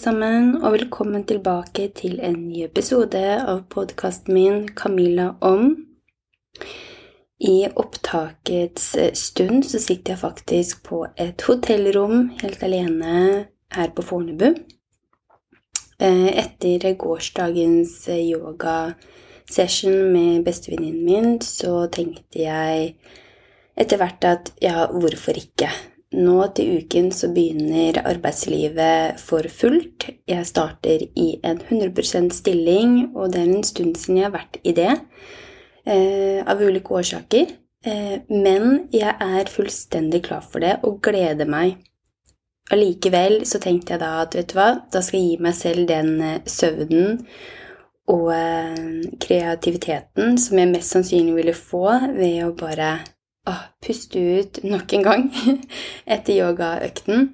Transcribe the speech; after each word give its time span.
sammen, 0.00 0.54
og 0.64 0.72
velkommen 0.72 1.26
tilbake 1.28 1.90
til 1.96 2.20
en 2.24 2.36
ny 2.48 2.62
episode 2.64 3.20
av 3.20 3.58
podkasten 3.68 4.32
min 4.32 4.62
Camilla 4.72 5.34
om. 5.44 5.74
I 7.40 7.66
opptakets 7.68 8.86
stund 9.18 9.66
så 9.68 9.80
sitter 9.82 10.14
jeg 10.14 10.22
faktisk 10.22 10.82
på 10.88 11.02
et 11.20 11.44
hotellrom 11.44 12.30
helt 12.40 12.64
alene 12.64 13.12
her 13.76 13.92
på 13.96 14.06
Fornebu. 14.06 14.46
Eh, 16.00 16.30
etter 16.46 16.94
gårsdagens 17.04 18.08
yogasession 18.16 20.00
med 20.14 20.48
bestevenninnen 20.48 21.04
min, 21.04 21.40
så 21.44 21.84
tenkte 21.92 22.46
jeg 22.46 22.94
etter 23.76 24.00
hvert 24.00 24.24
at 24.32 24.52
ja, 24.64 24.88
hvorfor 24.96 25.36
ikke? 25.36 25.68
Nå 26.10 26.40
til 26.58 26.80
uken 26.80 27.12
så 27.14 27.28
begynner 27.30 28.00
arbeidslivet 28.02 29.20
for 29.22 29.46
fullt. 29.46 30.08
Jeg 30.26 30.46
starter 30.48 31.04
i 31.14 31.28
en 31.46 31.60
100 31.62 32.32
stilling, 32.34 33.12
og 33.14 33.30
det 33.32 33.44
er 33.44 33.52
en 33.52 33.66
stund 33.66 33.94
siden 33.94 34.18
jeg 34.18 34.26
har 34.26 34.34
vært 34.34 34.58
i 34.66 34.74
det. 34.74 34.96
Eh, 35.86 36.42
av 36.42 36.58
ulike 36.58 36.98
årsaker. 36.98 37.54
Eh, 37.86 38.16
men 38.28 38.88
jeg 38.92 39.14
er 39.14 39.52
fullstendig 39.54 40.24
klar 40.26 40.42
for 40.42 40.60
det 40.60 40.80
og 40.82 40.98
gleder 41.06 41.46
meg. 41.48 41.78
Allikevel 42.70 43.40
så 43.48 43.58
tenkte 43.62 43.94
jeg 43.94 44.02
da 44.02 44.10
at 44.24 44.34
vet 44.36 44.50
du 44.50 44.58
hva, 44.58 44.68
da 44.92 45.00
skal 45.02 45.20
jeg 45.20 45.30
gi 45.30 45.44
meg 45.46 45.56
selv 45.58 45.86
den 45.90 46.10
eh, 46.22 46.42
søvnen 46.46 47.22
og 48.10 48.28
eh, 48.34 49.08
kreativiteten 49.22 50.36
som 50.38 50.58
jeg 50.60 50.70
mest 50.74 50.94
sannsynlig 50.94 51.38
ville 51.38 51.56
få 51.56 51.86
ved 52.14 52.44
å 52.44 52.52
bare 52.58 52.92
å, 53.48 53.56
puste 53.84 54.20
ut 54.20 54.62
nok 54.66 54.96
en 54.96 55.04
gang 55.06 55.26
etter 56.14 56.36
yogaøkten 56.36 57.28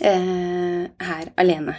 eh, 0.00 0.84
her 1.08 1.26
alene. 1.40 1.78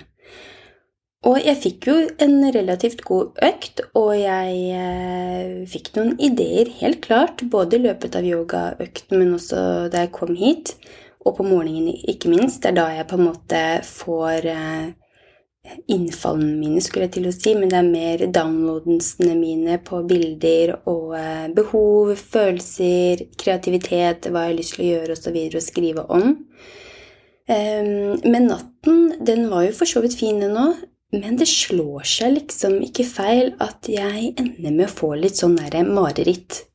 Og 1.26 1.40
jeg 1.42 1.58
fikk 1.58 1.88
jo 1.90 1.96
en 2.22 2.36
relativt 2.54 3.02
god 3.08 3.40
økt, 3.48 3.82
og 3.98 4.12
jeg 4.14 4.58
eh, 4.78 5.64
fikk 5.70 5.96
noen 5.96 6.14
ideer, 6.22 6.70
helt 6.84 7.02
klart, 7.06 7.42
både 7.50 7.80
i 7.80 7.86
løpet 7.88 8.18
av 8.20 8.28
yogaøkten, 8.30 9.18
men 9.18 9.34
også 9.34 9.64
da 9.94 10.04
jeg 10.04 10.14
kom 10.14 10.36
hit, 10.38 10.76
og 11.26 11.40
på 11.40 11.48
morgenen, 11.48 11.98
ikke 12.06 12.30
minst. 12.30 12.62
Det 12.62 12.70
er 12.70 12.78
da 12.78 12.86
jeg 12.94 13.08
på 13.10 13.18
en 13.18 13.26
måte 13.26 13.64
får 13.90 14.50
eh, 14.52 14.86
innfallene 15.92 16.56
mine, 16.60 16.82
skulle 16.84 17.08
jeg 17.08 17.16
til 17.18 17.30
å 17.30 17.34
si, 17.36 17.54
men 17.58 17.72
det 17.72 17.78
er 17.80 17.88
mer 17.88 18.24
downloadensene 18.34 19.36
mine 19.40 19.78
på 19.86 20.02
bilder 20.08 20.76
og 20.92 21.16
eh, 21.20 21.46
behov, 21.56 22.16
følelser, 22.20 23.26
kreativitet, 23.42 24.30
hva 24.30 24.46
jeg 24.46 24.54
har 24.54 24.60
lyst 24.60 24.78
til 24.78 24.86
å 24.86 24.90
gjøre 24.92 25.18
osv. 25.18 25.40
Og, 25.46 25.62
skrive 25.66 26.06
om. 26.14 26.36
Um, 27.46 28.18
men 28.26 28.48
natten, 28.50 29.02
den 29.26 29.48
var 29.52 29.68
jo 29.68 29.74
for 29.78 29.90
så 29.90 30.02
vidt 30.06 30.18
fin, 30.18 30.42
òg. 30.46 30.86
Men 31.16 31.38
det 31.40 31.48
slår 31.48 32.04
seg 32.10 32.34
liksom 32.40 32.80
ikke 32.84 33.06
feil 33.08 33.54
at 33.64 33.88
jeg 33.88 34.34
ender 34.42 34.72
med 34.72 34.88
å 34.88 34.92
få 34.92 35.14
litt 35.16 35.38
sånn 35.40 35.56
derre 35.56 35.86
mareritt. 35.88 36.66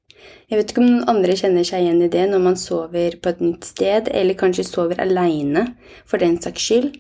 Jeg 0.51 0.59
vet 0.59 0.73
ikke 0.73 0.83
om 0.83 0.89
noen 0.89 1.11
andre 1.11 1.37
kjenner 1.39 1.67
seg 1.67 1.85
igjen 1.85 2.01
i 2.03 2.11
det 2.11 2.25
når 2.31 2.41
man 2.43 2.57
sover 2.59 3.17
på 3.23 3.31
et 3.31 3.43
nytt 3.45 3.67
sted, 3.69 4.09
eller 4.11 4.39
kanskje 4.39 4.67
sover 4.67 5.03
aleine 5.03 5.67
for 6.09 6.23
den 6.23 6.39
saks 6.43 6.65
skyld. 6.71 6.97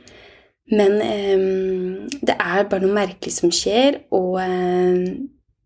Men 0.70 1.00
eh, 1.02 1.44
det 2.22 2.36
er 2.36 2.68
bare 2.70 2.84
noe 2.84 2.94
merkelig 2.94 3.34
som 3.34 3.52
skjer, 3.54 4.02
og 4.14 4.38
eh, 4.42 5.04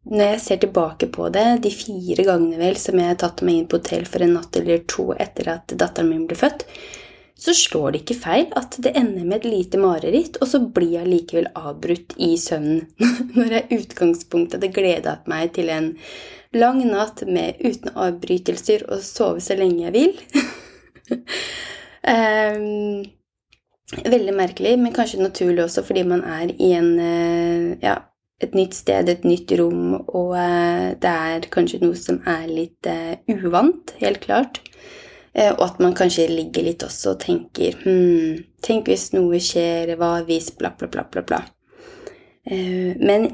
når 0.05 0.27
jeg 0.35 0.43
ser 0.45 0.61
tilbake 0.61 1.09
på 1.13 1.31
det, 1.33 1.47
de 1.65 1.73
fire 1.73 2.27
gangene 2.27 2.61
vel 2.61 2.77
som 2.81 2.99
jeg 3.01 3.13
har 3.13 3.21
tatt 3.21 3.45
meg 3.45 3.61
inn 3.61 3.71
på 3.71 3.81
hotell 3.81 4.05
for 4.09 4.25
en 4.25 4.37
natt 4.37 4.61
eller 4.61 4.85
to 4.91 5.11
etter 5.17 5.49
at 5.55 5.73
datteren 5.81 6.11
min 6.13 6.27
ble 6.29 6.37
født, 6.37 6.67
så 7.45 7.53
slår 7.57 7.93
det 7.93 8.01
ikke 8.05 8.21
feil 8.21 8.45
at 8.57 8.77
det 8.85 8.93
ender 8.97 9.25
med 9.25 9.41
et 9.41 9.49
lite 9.49 9.81
mareritt, 9.81 10.39
og 10.41 10.49
så 10.49 10.61
blir 10.77 11.01
jeg 11.01 11.11
likevel 11.11 11.49
avbrutt 11.59 12.15
i 12.23 12.35
søvnen 12.41 12.85
når 13.37 13.57
jeg 13.57 13.67
i 13.67 13.81
utgangspunktet 13.83 14.61
hadde 14.61 14.73
gleda 14.77 15.17
meg 15.31 15.53
til 15.57 15.73
en 15.75 15.91
lang 16.55 16.85
natt 16.87 17.25
med 17.27 17.59
uten 17.65 17.91
avbrytelser 17.97 18.87
og 18.87 19.03
sove 19.03 19.43
så 19.43 19.57
lenge 19.59 19.89
jeg 19.89 19.95
vil. 19.97 20.15
um, 22.07 23.05
Veldig 23.93 24.33
merkelig, 24.33 24.79
men 24.81 24.95
kanskje 24.97 25.21
naturlig 25.21 25.67
også 25.67 25.85
fordi 25.85 26.07
man 26.09 26.23
er 26.25 26.55
i 26.57 26.71
en, 26.73 26.91
eh, 26.99 27.75
ja, 27.85 27.99
et 28.41 28.55
nytt 28.57 28.75
sted, 28.75 29.09
et 29.09 29.27
nytt 29.29 29.53
rom, 29.61 29.99
og 30.09 30.33
eh, 30.41 30.95
det 31.01 31.11
er 31.11 31.49
kanskje 31.53 31.83
noe 31.83 31.99
som 31.99 32.23
er 32.29 32.49
litt 32.49 32.89
uh, 32.89 33.15
uvant, 33.29 33.93
helt 34.01 34.23
klart. 34.25 34.63
Og 35.35 35.65
at 35.65 35.81
man 35.83 35.97
kanskje 35.99 36.29
ligger 36.31 36.63
litt 36.63 36.85
også 36.87 37.17
og 37.17 37.25
tenker 37.25 37.75
hm, 37.83 38.37
Tenk 38.63 38.87
hvis 38.87 39.09
noe 39.17 39.41
skjer, 39.43 39.91
hva 39.99 40.21
hvis 40.29 40.53
bla, 40.55 40.71
bla, 40.79 40.87
bla, 40.87 41.03
bla, 41.11 41.25
bla. 41.27 41.41
Men 42.47 43.27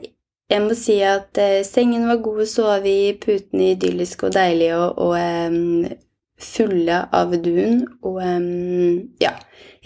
jeg 0.48 0.62
må 0.64 0.78
si 0.80 0.96
at 1.04 1.36
sengen 1.68 2.08
var 2.08 2.22
god 2.24 2.40
å 2.40 2.48
sove 2.48 2.88
i, 2.88 3.12
putene 3.20 3.74
idylliske 3.74 4.30
og 4.30 4.32
deilige 4.38 4.80
og, 4.80 4.96
og 5.10 5.92
fulle 6.44 7.02
av 7.16 7.34
dun. 7.44 7.84
Og 8.06 8.18
um, 8.20 8.98
ja, 9.22 9.34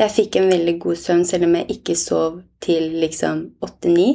jeg 0.01 0.15
fikk 0.15 0.41
en 0.41 0.51
veldig 0.53 0.79
god 0.83 1.01
søvn 1.01 1.25
selv 1.29 1.49
om 1.49 1.59
jeg 1.61 1.79
ikke 1.79 1.99
sov 1.99 2.41
til 2.65 2.95
liksom 3.03 3.47
åtte-ni. 3.65 4.09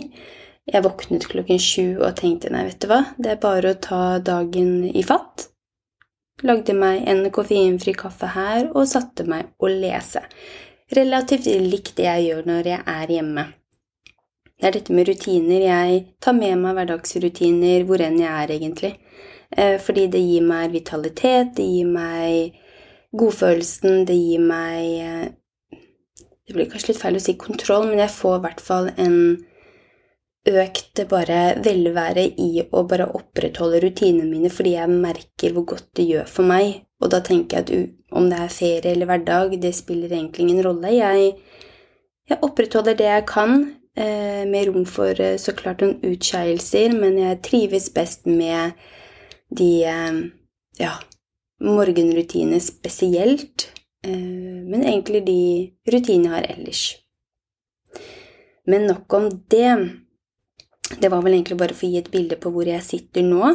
Jeg 0.69 0.85
våknet 0.85 1.25
klokken 1.31 1.61
sju 1.61 1.97
og 1.97 2.17
tenkte 2.19 2.51
nei, 2.53 2.67
vet 2.67 2.81
du 2.83 2.89
hva, 2.91 3.01
det 3.17 3.33
er 3.33 3.41
bare 3.41 3.73
å 3.73 3.79
ta 3.81 4.03
dagen 4.21 4.83
i 4.85 5.01
fatt. 5.05 5.47
Lagde 6.45 6.75
meg 6.77 7.07
en 7.09 7.25
koffeinfri 7.35 7.95
kaffe 7.97 8.29
her 8.35 8.69
og 8.69 8.87
satte 8.87 9.25
meg 9.27 9.49
å 9.59 9.71
lese. 9.71 10.21
Relativt 10.95 11.49
likt 11.49 11.97
det 11.97 12.05
jeg 12.05 12.29
gjør 12.29 12.45
når 12.47 12.69
jeg 12.69 12.83
er 12.93 13.15
hjemme. 13.17 13.45
Det 14.59 14.67
er 14.67 14.75
dette 14.75 14.95
med 14.95 15.07
rutiner. 15.07 15.61
Jeg 15.63 15.99
tar 16.19 16.35
med 16.35 16.57
meg 16.59 16.75
hverdagsrutiner 16.77 17.85
hvor 17.87 18.01
enn 18.03 18.17
jeg 18.19 18.29
er, 18.29 18.53
egentlig. 18.55 18.93
Eh, 19.57 19.77
fordi 19.81 20.07
det 20.13 20.21
gir 20.21 20.45
meg 20.45 20.73
vitalitet, 20.75 21.55
det 21.57 21.65
gir 21.65 21.89
meg 21.89 22.57
godfølelsen, 23.17 24.03
det 24.05 24.17
gir 24.17 24.43
meg 24.45 24.89
eh, 25.01 25.27
det 26.49 26.55
blir 26.57 26.69
kanskje 26.69 26.91
litt 26.91 27.01
feil 27.01 27.17
å 27.17 27.21
si 27.21 27.35
kontroll, 27.37 27.87
men 27.89 28.01
jeg 28.01 28.09
får 28.09 28.39
i 28.39 28.41
hvert 28.41 28.61
fall 28.65 28.87
en 28.97 29.17
økt 30.49 31.01
bare 31.11 31.39
velvære 31.61 32.23
i 32.41 32.63
å 32.73 32.81
bare 32.89 33.05
opprettholde 33.13 33.83
rutinene 33.83 34.25
mine 34.25 34.49
fordi 34.49 34.71
jeg 34.73 34.89
merker 34.89 35.53
hvor 35.53 35.67
godt 35.75 35.91
det 35.99 36.07
gjør 36.09 36.31
for 36.31 36.49
meg. 36.49 36.79
Og 37.03 37.11
da 37.13 37.19
tenker 37.25 37.59
jeg 37.59 37.67
at 37.67 38.17
om 38.17 38.31
det 38.31 38.39
er 38.41 38.55
ferie 38.55 38.95
eller 38.95 39.11
hverdag, 39.11 39.53
det 39.61 39.75
spiller 39.77 40.09
egentlig 40.09 40.47
ingen 40.47 40.63
rolle. 40.65 40.89
Jeg, 40.95 41.35
jeg 42.31 42.41
opprettholder 42.49 42.97
det 42.97 43.11
jeg 43.11 43.27
kan, 43.29 43.53
eh, 43.93 44.41
med 44.49 44.71
rom 44.71 44.89
for 44.89 45.21
så 45.37 45.53
klart 45.53 45.85
noen 45.85 45.99
utskeielser, 46.15 46.97
men 46.97 47.21
jeg 47.21 47.43
trives 47.45 47.91
best 47.93 48.25
med 48.25 48.73
de 49.49 49.69
eh, 49.83 50.19
ja, 50.79 50.93
morgenrutinene 51.63 52.59
spesielt. 52.63 53.69
Eh, 54.05 54.13
men 54.69 54.83
egentlig 54.83 55.25
de 55.27 55.41
rutinene 55.91 56.29
jeg 56.29 56.35
har 56.35 56.51
ellers. 56.53 56.83
Men 58.69 58.87
nok 58.89 59.17
om 59.17 59.29
det. 59.49 59.73
Det 60.99 61.09
var 61.11 61.21
vel 61.21 61.35
egentlig 61.35 61.59
bare 61.59 61.75
for 61.77 61.85
å 61.85 61.91
gi 61.91 61.99
et 62.01 62.13
bilde 62.13 62.37
på 62.41 62.51
hvor 62.53 62.69
jeg 62.69 62.85
sitter 62.85 63.25
nå. 63.25 63.53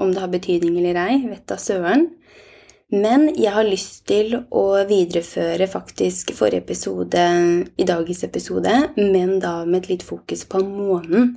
Om 0.00 0.14
det 0.14 0.22
har 0.22 0.32
betydning 0.32 0.78
eller 0.80 0.96
ei, 1.02 1.18
vet 1.28 1.44
da 1.48 1.58
søren. 1.60 2.08
Men 2.90 3.28
jeg 3.38 3.52
har 3.54 3.66
lyst 3.68 4.00
til 4.10 4.32
å 4.34 4.64
videreføre 4.88 5.68
faktisk 5.70 6.32
forrige 6.34 6.64
episode 6.64 7.26
i 7.78 7.86
dagens 7.86 8.24
episode, 8.26 8.72
men 8.96 9.36
da 9.42 9.60
med 9.62 9.84
et 9.84 9.92
litt 9.92 10.06
fokus 10.06 10.42
på 10.50 10.62
månen. 10.64 11.36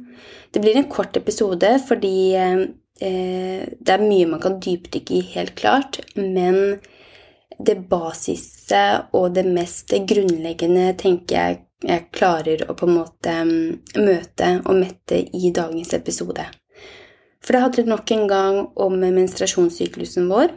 Det 0.49 0.63
blir 0.63 0.79
en 0.79 0.89
kort 0.89 1.17
episode 1.19 1.75
fordi 1.85 2.15
eh, 2.39 2.63
det 2.99 3.93
er 3.93 4.03
mye 4.03 4.27
man 4.29 4.41
kan 4.43 4.59
dypdykke 4.61 5.15
i, 5.17 5.21
helt 5.33 5.55
klart, 5.59 5.97
men 6.15 6.77
det 7.57 7.79
basise 7.89 8.83
og 9.17 9.33
det 9.35 9.43
mest 9.49 9.93
grunnleggende 10.07 10.91
tenker 10.99 11.37
jeg 11.37 11.61
jeg 11.83 12.07
klarer 12.15 12.65
å 12.69 12.75
på 12.77 12.87
en 12.87 12.97
måte 12.97 13.31
mm, 13.43 14.03
møte 14.03 14.49
og 14.63 14.77
mette 14.79 15.19
i 15.35 15.51
dagens 15.55 15.93
episode. 15.97 16.45
For 17.43 17.55
det 17.55 17.63
handler 17.65 17.89
nok 17.91 18.13
en 18.15 18.27
gang 18.29 18.59
om 18.85 18.95
menstruasjonssyklusen 19.01 20.29
vår. 20.31 20.53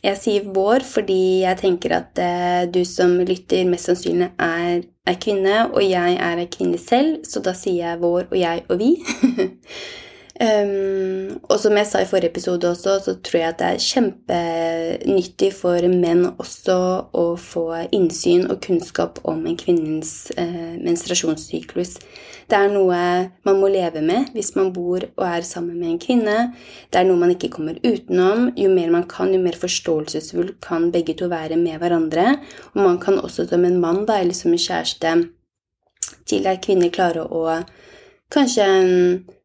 Jeg 0.00 0.16
sier 0.16 0.46
vår 0.54 0.84
fordi 0.86 1.42
jeg 1.42 1.58
tenker 1.60 1.96
at 1.96 2.20
eh, 2.22 2.68
du 2.70 2.84
som 2.88 3.16
lytter, 3.18 3.66
mest 3.68 3.90
sannsynlig 3.90 4.30
er, 4.38 4.84
ei 5.10 5.16
kvinne, 5.20 5.64
og 5.74 5.82
jeg 5.82 6.14
er 6.22 6.38
ei 6.38 6.46
kvinne 6.52 6.78
selv, 6.80 7.24
så 7.26 7.42
da 7.42 7.56
sier 7.58 7.82
jeg 7.82 8.00
vår 8.04 8.30
og 8.30 8.38
jeg 8.38 8.62
og 8.70 8.78
vi. 8.80 8.92
Um, 10.40 11.36
og 11.52 11.58
som 11.60 11.76
jeg 11.76 11.84
sa 11.84 12.00
i 12.00 12.06
forrige 12.08 12.30
episode 12.32 12.64
også, 12.64 12.94
så 13.04 13.12
tror 13.20 13.42
jeg 13.42 13.48
at 13.50 13.58
det 13.60 13.66
er 13.68 13.82
kjempenyttig 13.84 15.50
for 15.52 15.84
menn 15.92 16.22
også 16.30 16.76
å 17.12 17.24
få 17.36 17.64
innsyn 17.92 18.46
og 18.46 18.62
kunnskap 18.64 19.18
om 19.28 19.42
en 19.44 19.58
kvinnens 19.60 20.30
uh, 20.38 20.78
menstruasjonssyklus. 20.80 21.98
Det 22.48 22.56
er 22.56 22.72
noe 22.72 23.00
man 23.44 23.60
må 23.60 23.68
leve 23.70 24.00
med 24.02 24.30
hvis 24.32 24.54
man 24.56 24.72
bor 24.72 25.04
og 25.04 25.24
er 25.26 25.44
sammen 25.46 25.76
med 25.76 25.90
en 25.92 26.00
kvinne. 26.02 26.36
Det 26.88 27.02
er 27.02 27.06
noe 27.10 27.20
man 27.20 27.34
ikke 27.34 27.52
kommer 27.52 27.76
utenom. 27.84 28.48
Jo 28.58 28.70
mer 28.72 28.94
man 28.94 29.04
kan, 29.10 29.34
jo 29.34 29.42
mer 29.42 29.58
forståelsesfull 29.60 30.54
kan 30.64 30.88
begge 30.94 31.18
to 31.20 31.28
være 31.30 31.58
med 31.60 31.76
hverandre. 31.82 32.38
Og 32.72 32.80
man 32.80 32.96
kan 33.02 33.20
også 33.20 33.44
som 33.50 33.68
en 33.68 33.76
mann 33.82 34.06
da, 34.08 34.22
eller 34.22 34.34
som 34.34 34.56
en 34.56 34.64
kjæreste 34.64 35.12
til 36.26 36.48
at 36.48 36.64
kvinner 36.64 36.88
klarer 36.94 37.28
å 37.28 37.60
kanskje 38.32 38.66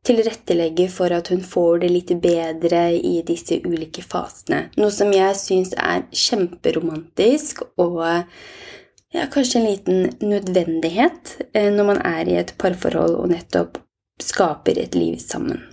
tilrettelegge 0.06 0.88
for 0.94 1.14
at 1.16 1.32
hun 1.34 1.42
får 1.46 1.82
det 1.84 1.92
litt 1.92 2.14
bedre 2.22 2.84
i 2.96 3.18
disse 3.26 3.58
ulike 3.66 4.04
fasene. 4.06 4.68
Noe 4.78 4.94
som 4.94 5.14
jeg 5.16 5.38
syns 5.40 5.74
er 5.74 6.06
kjemperomantisk 6.14 7.66
og 7.82 8.02
ja, 8.06 9.26
kanskje 9.32 9.62
en 9.62 9.70
liten 9.70 10.10
nødvendighet 10.22 11.38
eh, 11.54 11.72
når 11.74 11.90
man 11.92 12.04
er 12.06 12.30
i 12.30 12.38
et 12.42 12.54
parforhold 12.62 13.18
og 13.18 13.32
nettopp 13.32 13.80
skaper 14.22 14.80
et 14.80 14.96
liv 14.96 15.18
sammen. 15.20 15.64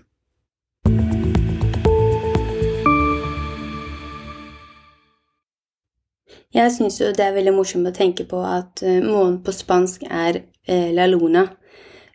Jeg 6.53 6.73
syns 6.75 6.99
jo 7.01 7.09
det 7.17 7.25
er 7.25 7.33
veldig 7.33 7.55
morsomt 7.57 7.89
å 7.89 7.95
tenke 7.97 8.27
på 8.29 8.43
at 8.45 8.83
eh, 8.85 9.01
månen 9.01 9.41
på 9.45 9.55
spansk 9.57 10.05
er 10.11 10.43
eh, 10.69 10.91
la 10.93 11.07
luna. 11.09 11.47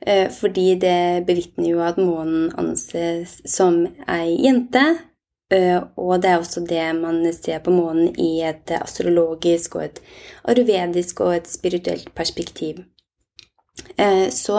Eh, 0.05 0.29
fordi 0.31 0.75
det 0.81 1.25
bevitner 1.27 1.69
jo 1.71 1.83
at 1.85 1.97
månen 1.97 2.51
anses 2.57 3.39
som 3.45 3.85
ei 4.07 4.37
jente. 4.45 4.83
Og 5.47 6.17
det 6.19 6.27
er 6.27 6.41
også 6.41 6.65
det 6.67 6.83
man 6.97 7.21
ser 7.31 7.61
på 7.63 7.71
månen 7.71 8.09
i 8.19 8.41
et 8.43 8.73
astrologisk 8.75 9.77
og 9.79 9.85
et 9.85 10.01
aruvedisk 10.43 11.21
og 11.23 11.37
et 11.37 11.47
spirituelt 11.47 12.11
perspektiv. 12.15 12.83
Eh, 13.97 14.29
så 14.29 14.57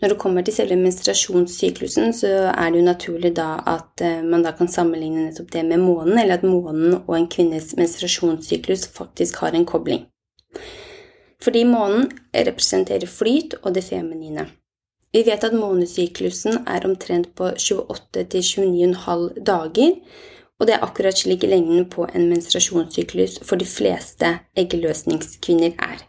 når 0.00 0.08
det 0.08 0.18
kommer 0.18 0.42
til 0.42 0.54
selve 0.54 0.76
menstruasjonssyklusen, 0.76 2.12
så 2.12 2.28
er 2.52 2.70
det 2.70 2.80
jo 2.80 2.86
naturlig 2.86 3.32
da 3.36 3.48
at 3.66 4.04
eh, 4.04 4.22
man 4.24 4.44
da 4.44 4.52
kan 4.56 4.68
sammenligne 4.68 5.26
nettopp 5.26 5.50
det 5.52 5.64
med 5.68 5.82
månen, 5.82 6.18
eller 6.18 6.38
at 6.38 6.46
månen 6.46 7.00
og 7.00 7.14
en 7.16 7.28
kvinnes 7.32 7.74
menstruasjonssyklus 7.76 8.88
faktisk 8.92 9.42
har 9.42 9.56
en 9.56 9.66
kobling. 9.66 10.06
Fordi 11.42 11.64
månen 11.64 12.08
representerer 12.34 13.06
flyt 13.06 13.60
og 13.62 13.74
det 13.74 13.84
feminine. 13.84 14.48
Vi 15.12 15.22
vet 15.24 15.44
at 15.44 15.54
månesyklusen 15.56 16.66
er 16.68 16.84
omtrent 16.84 17.30
på 17.38 17.48
28-29,5 17.56 19.40
dager, 19.40 19.94
og 20.58 20.66
det 20.66 20.74
er 20.74 20.84
akkurat 20.84 21.16
slik 21.16 21.46
lengden 21.48 21.86
på 21.88 22.04
en 22.12 22.28
menstruasjonssyklus 22.28 23.38
for 23.46 23.60
de 23.60 23.66
fleste 23.68 24.34
eggeløsningskvinner 24.58 25.78
er. 25.78 26.02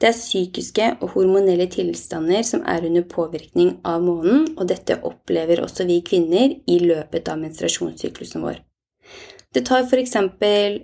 Det 0.00 0.08
er 0.10 0.18
psykiske 0.18 0.86
og 1.00 1.12
hormonelle 1.14 1.68
tilstander 1.70 2.42
som 2.46 2.64
er 2.66 2.86
under 2.86 3.04
påvirkning 3.06 3.76
av 3.86 4.02
månen, 4.02 4.48
og 4.58 4.68
dette 4.70 4.98
opplever 5.06 5.62
også 5.62 5.86
vi 5.86 6.00
kvinner 6.06 6.56
i 6.66 6.78
løpet 6.82 7.30
av 7.30 7.38
menstruasjonssyklusen 7.42 8.42
vår. 8.42 8.58
Det 9.52 9.66
tar 9.68 9.84
f.eks. 9.84 10.14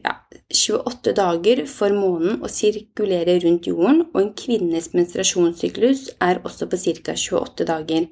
Ja, 0.04 0.14
28 0.52 1.14
dager 1.16 1.64
for 1.68 1.94
månen 1.96 2.42
å 2.44 2.50
sirkulere 2.52 3.38
rundt 3.44 3.68
jorden, 3.68 4.04
og 4.12 4.20
en 4.20 4.34
kvinnes 4.36 4.92
menstruasjonssyklus 4.96 6.08
er 6.24 6.42
også 6.44 6.68
på 6.68 6.80
ca. 6.84 7.16
28 7.16 7.68
dager. 7.68 8.08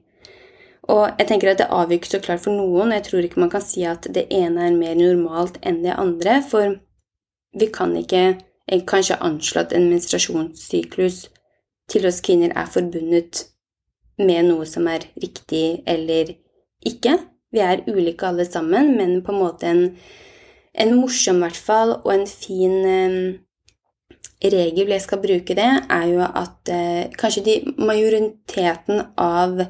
Og 0.86 1.04
jeg 1.18 1.26
tenker 1.28 1.50
at 1.50 1.58
Det 1.58 1.68
avviker 1.72 2.08
så 2.08 2.20
klart 2.22 2.44
for 2.44 2.54
noen, 2.54 2.92
og 2.92 2.96
jeg 2.96 3.06
tror 3.08 3.26
ikke 3.26 3.42
man 3.42 3.52
kan 3.52 3.64
si 3.64 3.84
at 3.84 4.06
det 4.14 4.28
ene 4.30 4.68
er 4.68 4.76
mer 4.76 4.94
normalt 4.94 5.58
enn 5.62 5.82
det 5.82 5.96
andre, 5.98 6.40
for 6.46 6.76
vi 7.56 7.66
kan 7.72 7.96
ikke 7.96 8.36
kanskje 8.86 9.18
anslå 9.22 9.64
at 9.64 9.74
en 9.74 9.88
menstruasjonssyklus 9.90 11.26
til 11.90 12.06
oss 12.08 12.20
kvinner 12.24 12.54
er 12.54 12.70
forbundet 12.70 13.46
med 14.18 14.48
noe 14.48 14.66
som 14.66 14.86
er 14.90 15.06
riktig 15.22 15.82
eller 15.86 16.32
ikke. 16.86 17.18
Vi 17.52 17.62
er 17.62 17.84
ulike 17.86 18.26
alle 18.26 18.46
sammen, 18.48 18.96
men 18.96 19.20
på 19.24 19.34
en 19.34 19.40
måte 19.40 19.70
en, 19.70 19.84
en 20.76 20.92
morsom 21.00 21.40
hvert 21.42 21.58
fall, 21.58 21.96
og 22.04 22.12
en 22.12 22.26
fin 22.28 22.74
eh, 22.84 23.34
regel 24.52 24.92
jeg 24.92 25.04
skal 25.04 25.22
bruke 25.22 25.56
det, 25.56 25.68
er 25.88 26.06
jo 26.10 26.20
at 26.26 26.72
eh, 26.72 27.08
kanskje 27.16 27.44
de, 27.46 27.54
majoriteten 27.80 29.00
av 29.20 29.62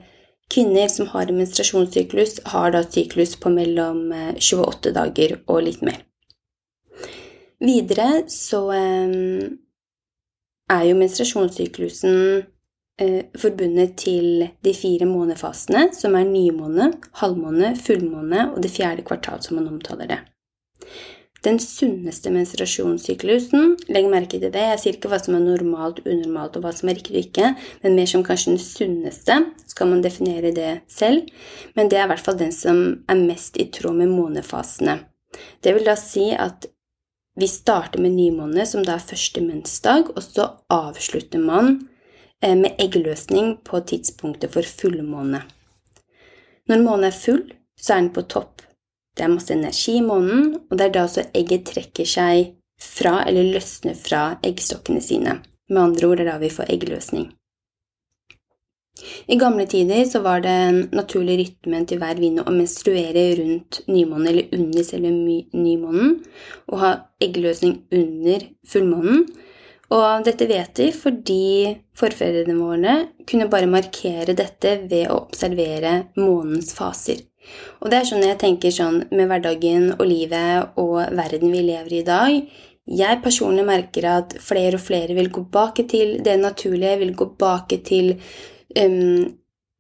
kvinner 0.53 0.89
som 0.91 1.07
har 1.13 1.33
menstruasjonssyklus, 1.35 2.41
har 2.53 2.75
da 2.75 2.83
syklus 2.87 3.37
på 3.43 3.53
mellom 3.55 4.13
28 4.39 4.91
eh, 4.91 4.97
dager 4.99 5.39
og 5.47 5.63
litt 5.69 5.83
mer. 5.87 6.03
Videre 7.63 8.27
så 8.29 8.67
er 8.77 10.83
jo 10.85 10.99
menstruasjonssyklusen 10.99 12.45
forbundet 13.41 13.95
til 14.01 14.45
de 14.65 14.73
fire 14.77 15.07
månefasene, 15.09 15.87
som 15.97 16.17
er 16.21 16.29
nymåne, 16.29 16.91
halvmåne, 17.23 17.73
fullmåne 17.81 18.51
og 18.51 18.61
det 18.65 18.75
fjerde 18.77 19.07
kvartal, 19.09 19.41
som 19.45 19.57
man 19.57 19.73
omtaler 19.73 20.13
det. 20.13 20.21
Den 21.47 21.61
sunneste 21.63 22.33
menstruasjonssyklusen, 22.35 23.77
legg 23.95 24.09
merke 24.11 24.41
til 24.41 24.51
det, 24.51 24.63
jeg 24.73 24.79
sier 24.83 24.97
ikke 24.97 25.13
hva 25.13 25.21
som 25.23 25.37
er 25.39 25.45
normalt, 25.45 26.01
unormalt 26.03 26.57
og 26.59 26.65
hva 26.65 26.73
som 26.75 26.91
er 26.91 26.97
riktig 26.99 27.15
og 27.15 27.21
ikke, 27.21 27.51
men 27.85 27.95
mer 27.95 28.09
som 28.11 28.25
kanskje 28.27 28.57
den 28.57 28.63
sunneste, 28.65 29.37
så 29.63 29.79
kan 29.79 29.93
man 29.93 30.03
definere 30.03 30.51
det 30.57 30.73
selv, 30.91 31.29
men 31.79 31.93
det 31.93 32.01
er 32.01 32.09
i 32.09 32.11
hvert 32.11 32.25
fall 32.27 32.41
den 32.41 32.51
som 32.55 32.81
er 33.07 33.21
mest 33.21 33.61
i 33.63 33.69
tråd 33.71 33.95
med 34.01 34.11
månefasene. 34.11 34.99
Det 35.63 35.77
vil 35.77 35.87
da 35.87 35.95
si 36.01 36.33
at 36.35 36.67
vi 37.39 37.47
starter 37.53 38.03
med 38.03 38.17
nymåne, 38.17 38.67
som 38.67 38.83
da 38.83 38.97
er 38.97 39.07
første 39.07 39.45
mensdag, 39.45 40.11
og 40.17 40.23
så 40.25 40.49
avslutter 40.73 41.39
man 41.39 41.77
eh, 42.43 42.57
med 42.59 42.75
eggløsning 42.83 43.59
på 43.63 43.85
tidspunktet 43.87 44.57
for 44.57 44.67
fullmåne. 44.67 45.45
Når 46.67 46.83
månen 46.83 47.13
er 47.13 47.15
full, 47.15 47.45
så 47.79 47.95
er 47.95 48.07
den 48.07 48.15
på 48.17 48.27
topp. 48.27 48.66
Det 49.17 49.25
er 49.25 49.33
masse 49.33 49.55
energi 49.55 49.97
i 49.99 50.05
månen, 50.05 50.55
og 50.69 50.77
det 50.77 50.89
er 50.89 50.95
da 50.95 51.07
også 51.07 51.31
egget 51.35 51.65
trekker 51.71 52.09
seg 52.09 52.53
fra 52.83 53.23
eller 53.25 53.49
løsner 53.57 53.97
fra 53.97 54.27
eggstokkene 54.45 55.01
sine. 55.01 55.39
Med 55.73 55.83
andre 55.83 56.11
ord 56.11 56.21
det 56.21 56.27
er 56.27 56.35
da 56.35 56.39
vi 56.43 56.53
får 56.53 56.71
eggløsning. 56.75 57.31
I 59.29 59.37
gamle 59.37 59.67
tider 59.69 60.05
så 60.09 60.23
var 60.25 60.47
en 60.49 60.87
naturlig 60.97 61.37
rytme 61.41 61.83
til 61.89 62.01
hver 62.01 62.21
vinne 62.21 62.45
å 62.47 62.55
menstruere 62.55 63.27
rundt 63.41 63.83
nymånen 63.91 64.31
eller 64.31 64.55
under 64.57 64.87
selve 64.87 65.13
nymånen, 65.13 66.15
og 66.71 66.81
ha 66.81 66.93
eggløsning 67.23 67.83
under 67.93 68.47
fullmånen. 68.69 69.27
Og 69.97 70.25
dette 70.27 70.49
vet 70.51 70.81
vi 70.83 70.89
fordi 70.95 71.43
forfedrene 71.97 72.57
våre 72.59 72.97
kunne 73.29 73.51
bare 73.53 73.71
markere 73.71 74.35
dette 74.35 74.73
ved 74.91 75.13
å 75.13 75.21
observere 75.29 75.93
månens 76.19 76.73
faser. 76.75 77.21
Og 77.81 77.91
det 77.93 78.01
er 78.01 78.09
sånn 78.09 78.25
jeg 78.25 78.39
tenker 78.41 78.75
sånn 78.75 79.03
med 79.11 79.31
hverdagen 79.31 79.93
og 79.97 80.05
livet 80.09 80.79
og 80.81 80.99
verden 81.17 81.53
vi 81.53 81.65
lever 81.67 81.99
i 81.99 82.03
i 82.03 82.07
dag. 82.07 82.37
Jeg 82.87 83.23
personlig 83.23 83.65
merker 83.67 84.07
at 84.09 84.37
flere 84.43 84.79
og 84.79 84.85
flere 84.85 85.17
vil 85.17 85.33
gå 85.33 85.43
tilbake 85.43 85.87
til 85.91 86.21
det 86.25 86.37
naturlige, 86.39 87.01
vil 87.03 87.17
gå 87.19 87.27
tilbake 87.33 87.81
til 87.87 88.13
um, 88.79 89.27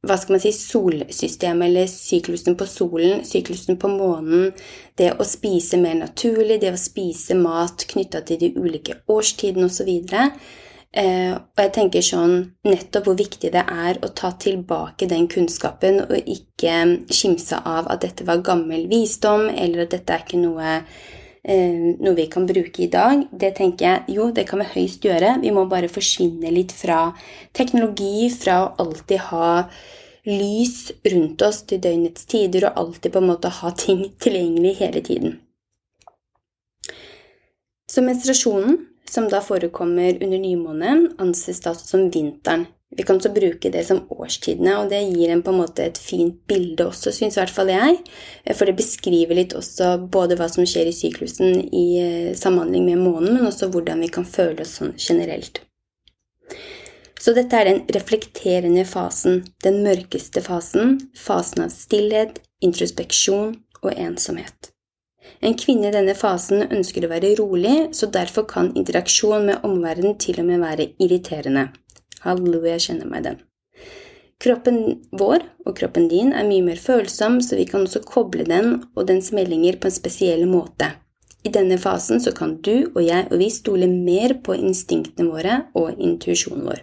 hva 0.06 0.16
skal 0.18 0.37
man 0.37 0.42
si, 0.42 0.52
solsystemet, 0.54 1.68
eller 1.68 1.90
syklusen 1.90 2.56
på 2.58 2.66
solen, 2.70 3.23
syklusen 3.26 3.78
på 3.80 3.90
månen, 3.90 4.52
det 4.99 5.12
å 5.18 5.26
spise 5.26 5.78
mer 5.82 5.99
naturlig, 6.00 6.61
det 6.62 6.73
å 6.75 6.80
spise 6.80 7.37
mat 7.38 7.87
knytta 7.90 8.23
til 8.26 8.40
de 8.42 8.52
ulike 8.58 9.00
årstidene 9.11 9.70
osv. 9.70 9.92
Eh, 10.92 11.34
og 11.34 11.60
jeg 11.60 11.72
tenker 11.76 12.04
sånn 12.04 12.36
nettopp 12.64 13.08
hvor 13.08 13.18
viktig 13.18 13.50
det 13.52 13.64
er 13.66 13.98
å 14.00 14.12
ta 14.16 14.30
tilbake 14.40 15.08
den 15.10 15.26
kunnskapen 15.28 16.00
og 16.06 16.16
ikke 16.16 16.78
skimse 17.12 17.58
av 17.58 17.90
at 17.92 18.06
dette 18.06 18.24
var 18.28 18.44
gammel 18.46 18.86
visdom, 18.88 19.50
eller 19.50 19.84
at 19.84 19.96
dette 19.96 20.14
er 20.14 20.24
ikke 20.24 20.40
noe 20.40 20.80
Eh, 21.48 21.94
noe 22.02 22.16
vi 22.18 22.24
kan 22.26 22.42
bruke 22.46 22.80
i 22.82 22.88
dag, 22.90 23.20
det 23.30 23.52
tenker 23.54 23.84
jeg 23.86 24.16
jo, 24.16 24.24
det 24.34 24.48
kan 24.48 24.58
vi 24.58 24.64
høyst 24.66 25.04
gjøre. 25.06 25.36
Vi 25.44 25.52
må 25.54 25.62
bare 25.70 25.86
forsvinne 25.86 26.50
litt 26.50 26.72
fra 26.74 27.12
teknologi, 27.54 28.26
fra 28.34 28.56
å 28.64 28.72
alltid 28.82 29.22
ha 29.28 29.50
lys 30.26 30.90
rundt 31.06 31.44
oss 31.46 31.60
til 31.70 31.78
døgnets 31.84 32.26
tider 32.26 32.66
og 32.66 32.80
alltid 32.82 33.14
på 33.14 33.22
en 33.22 33.30
måte 33.30 33.52
ha 33.60 33.70
ting 33.78 34.02
tilgjengelig 34.24 34.74
hele 34.80 35.04
tiden. 35.06 35.38
Så 37.86 38.02
menstruasjonen, 38.02 38.80
som 39.12 39.28
da 39.32 39.42
forekommer 39.44 40.18
under 40.22 40.40
nymånen, 40.40 41.08
anses 41.22 41.62
da 41.64 41.75
som 41.78 42.08
vinteren 42.10 42.66
vi 42.96 43.02
kan 43.02 43.18
også 43.18 43.32
bruke 43.34 43.70
det 43.72 43.82
som 43.84 44.04
årstidene, 44.14 44.76
og 44.78 44.90
det 44.92 45.02
gir 45.10 45.32
en 45.32 45.42
på 45.44 45.52
en 45.52 45.58
måte 45.60 45.84
et 45.84 45.98
fint 45.98 46.36
bilde 46.48 46.86
også, 46.86 47.10
syns 47.12 47.36
i 47.36 47.40
hvert 47.42 47.52
fall 47.52 47.72
jeg. 47.72 47.98
For 48.54 48.68
det 48.68 48.76
beskriver 48.78 49.36
litt 49.36 49.56
også 49.58 49.96
både 50.12 50.38
hva 50.38 50.46
som 50.52 50.64
skjer 50.68 50.88
i 50.88 50.94
syklusen 50.94 51.66
i 51.75 51.86
eh, 52.00 52.30
samhandling 52.38 52.86
med 52.86 53.02
månen, 53.02 53.34
men 53.34 53.50
også 53.50 53.68
hvordan 53.75 54.04
vi 54.06 54.12
kan 54.14 54.28
føle 54.28 54.62
oss 54.62 54.78
sånn 54.78 54.94
generelt. 54.96 55.60
Så 57.20 57.34
dette 57.34 57.58
er 57.58 57.66
den 57.66 57.82
reflekterende 57.90 58.86
fasen, 58.86 59.42
den 59.66 59.82
mørkeste 59.84 60.44
fasen, 60.44 60.96
fasen 61.18 61.66
av 61.66 61.75
stillhet, 61.75 62.38
introspeksjon 62.64 63.56
og 63.82 63.92
ensomhet. 63.92 64.70
En 65.45 65.56
kvinne 65.59 65.90
i 65.90 65.95
denne 65.95 66.14
fasen 66.16 66.64
ønsker 66.66 67.04
å 67.04 67.11
være 67.12 67.35
rolig, 67.40 67.76
så 67.97 68.09
derfor 68.12 68.47
kan 68.50 68.73
interaksjon 68.78 69.47
med 69.50 69.66
omverdenen 69.66 70.16
til 70.23 70.40
og 70.40 70.49
med 70.49 70.62
være 70.64 70.90
irriterende. 71.02 71.68
Halleluja, 72.25 72.76
jeg 72.76 72.87
kjenner 72.88 73.11
meg 73.11 73.26
den. 73.26 73.42
Kroppen 74.42 74.78
vår 75.16 75.45
og 75.64 75.76
kroppen 75.78 76.11
din 76.11 76.35
er 76.37 76.45
mye 76.49 76.64
mer 76.64 76.80
følsom, 76.80 77.38
så 77.40 77.56
vi 77.56 77.64
kan 77.68 77.87
også 77.87 78.04
koble 78.04 78.45
den 78.49 78.83
og 78.95 79.06
dens 79.09 79.33
meldinger 79.33 79.78
på 79.80 79.88
en 79.88 79.97
spesiell 79.97 80.45
måte. 80.50 80.92
I 81.47 81.52
denne 81.54 81.78
fasen 81.78 82.21
så 82.21 82.33
kan 82.37 82.56
du 82.66 82.90
og 82.90 83.00
jeg 83.04 83.28
og 83.30 83.38
vi 83.40 83.49
stole 83.54 83.88
mer 83.88 84.35
på 84.45 84.56
instinktene 84.59 85.30
våre 85.30 85.61
og 85.78 86.00
intuisjonen 86.02 86.66
vår. 86.66 86.83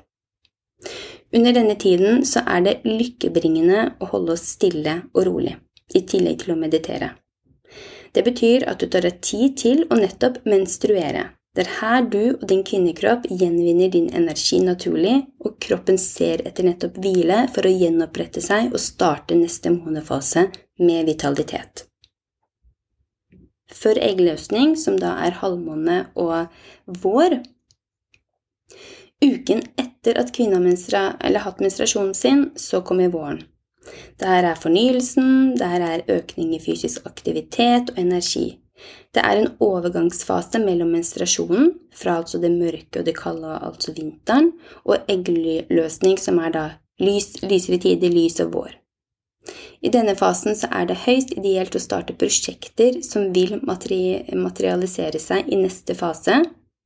Under 1.33 1.55
denne 1.55 1.75
tiden 1.79 2.23
så 2.29 2.43
er 2.47 2.63
det 2.65 2.79
lykkebringende 2.85 3.85
å 3.99 4.09
holde 4.13 4.35
oss 4.37 4.45
stille 4.55 5.01
og 5.13 5.25
rolig, 5.27 5.57
i 5.97 6.03
tillegg 6.05 6.43
til 6.43 6.53
å 6.53 6.59
meditere. 6.59 7.09
Det 8.13 8.23
betyr 8.25 8.67
at 8.69 8.81
du 8.81 8.87
tar 8.87 9.05
deg 9.07 9.21
tid 9.25 9.55
til 9.57 9.87
å 9.89 9.97
nettopp 9.97 10.43
menstruere. 10.45 11.31
Det 11.53 11.67
er 11.67 11.73
her 11.79 12.05
du 12.09 12.21
og 12.33 12.45
din 12.49 12.63
kvinnekropp 12.65 13.27
gjenvinner 13.29 13.91
din 13.93 14.07
energi 14.17 14.57
naturlig, 14.61 15.19
og 15.45 15.59
kroppen 15.61 15.99
ser 16.01 16.41
etter 16.47 16.65
nettopp 16.65 16.97
hvile 17.01 17.43
for 17.53 17.69
å 17.69 17.73
gjenopprette 17.73 18.41
seg 18.41 18.71
og 18.73 18.81
starte 18.81 19.37
neste 19.37 19.69
månefase 19.73 20.47
med 20.81 21.05
vitalitet. 21.09 21.85
Før 23.73 24.01
eggløsning, 24.01 24.73
som 24.77 24.97
da 25.01 25.13
er 25.25 25.37
halvmåne 25.41 25.99
og 26.17 26.49
vår, 27.05 27.39
uken 29.23 29.63
etter 29.77 30.17
at 30.21 30.33
kvinna 30.33 30.61
har 30.61 31.41
hatt 31.45 31.61
menstruasjonen 31.61 32.17
sin, 32.17 32.45
så 32.57 32.81
kommer 32.81 33.13
våren. 33.13 33.43
Det 34.19 34.29
her 34.29 34.47
er 34.49 34.59
fornyelsen, 34.59 35.55
det 35.59 35.69
her 35.69 35.85
er 35.85 36.05
økning 36.11 36.53
i 36.55 36.61
fysisk 36.63 37.07
aktivitet 37.09 37.93
og 37.93 37.99
energi. 37.99 38.59
Det 39.13 39.21
er 39.21 39.39
en 39.39 39.51
overgangsfase 39.61 40.59
mellom 40.63 40.93
menstruasjonen, 40.95 41.73
fra 41.93 42.17
altså 42.21 42.39
det 42.41 42.51
mørke 42.51 43.01
og 43.01 43.05
det 43.05 43.15
kalde, 43.17 43.51
altså 43.61 43.93
vinteren, 43.95 44.53
og 44.83 45.05
eggløsning, 45.07 46.17
som 46.19 46.39
er 46.41 46.55
da 46.55 46.63
lys, 47.03 47.35
lysere 47.43 47.79
tider, 47.83 48.13
lys 48.13 48.39
og 48.43 48.55
vår. 48.55 48.73
I 49.83 49.91
denne 49.91 50.15
fasen 50.15 50.55
så 50.55 50.69
er 50.71 50.87
det 50.87 51.01
høyst 51.03 51.33
ideelt 51.35 51.75
å 51.75 51.81
starte 51.83 52.15
prosjekter 52.15 53.01
som 53.03 53.33
vil 53.35 53.57
materialisere 53.67 55.19
seg 55.19 55.49
i 55.51 55.59
neste 55.59 55.95
fase, 55.99 56.39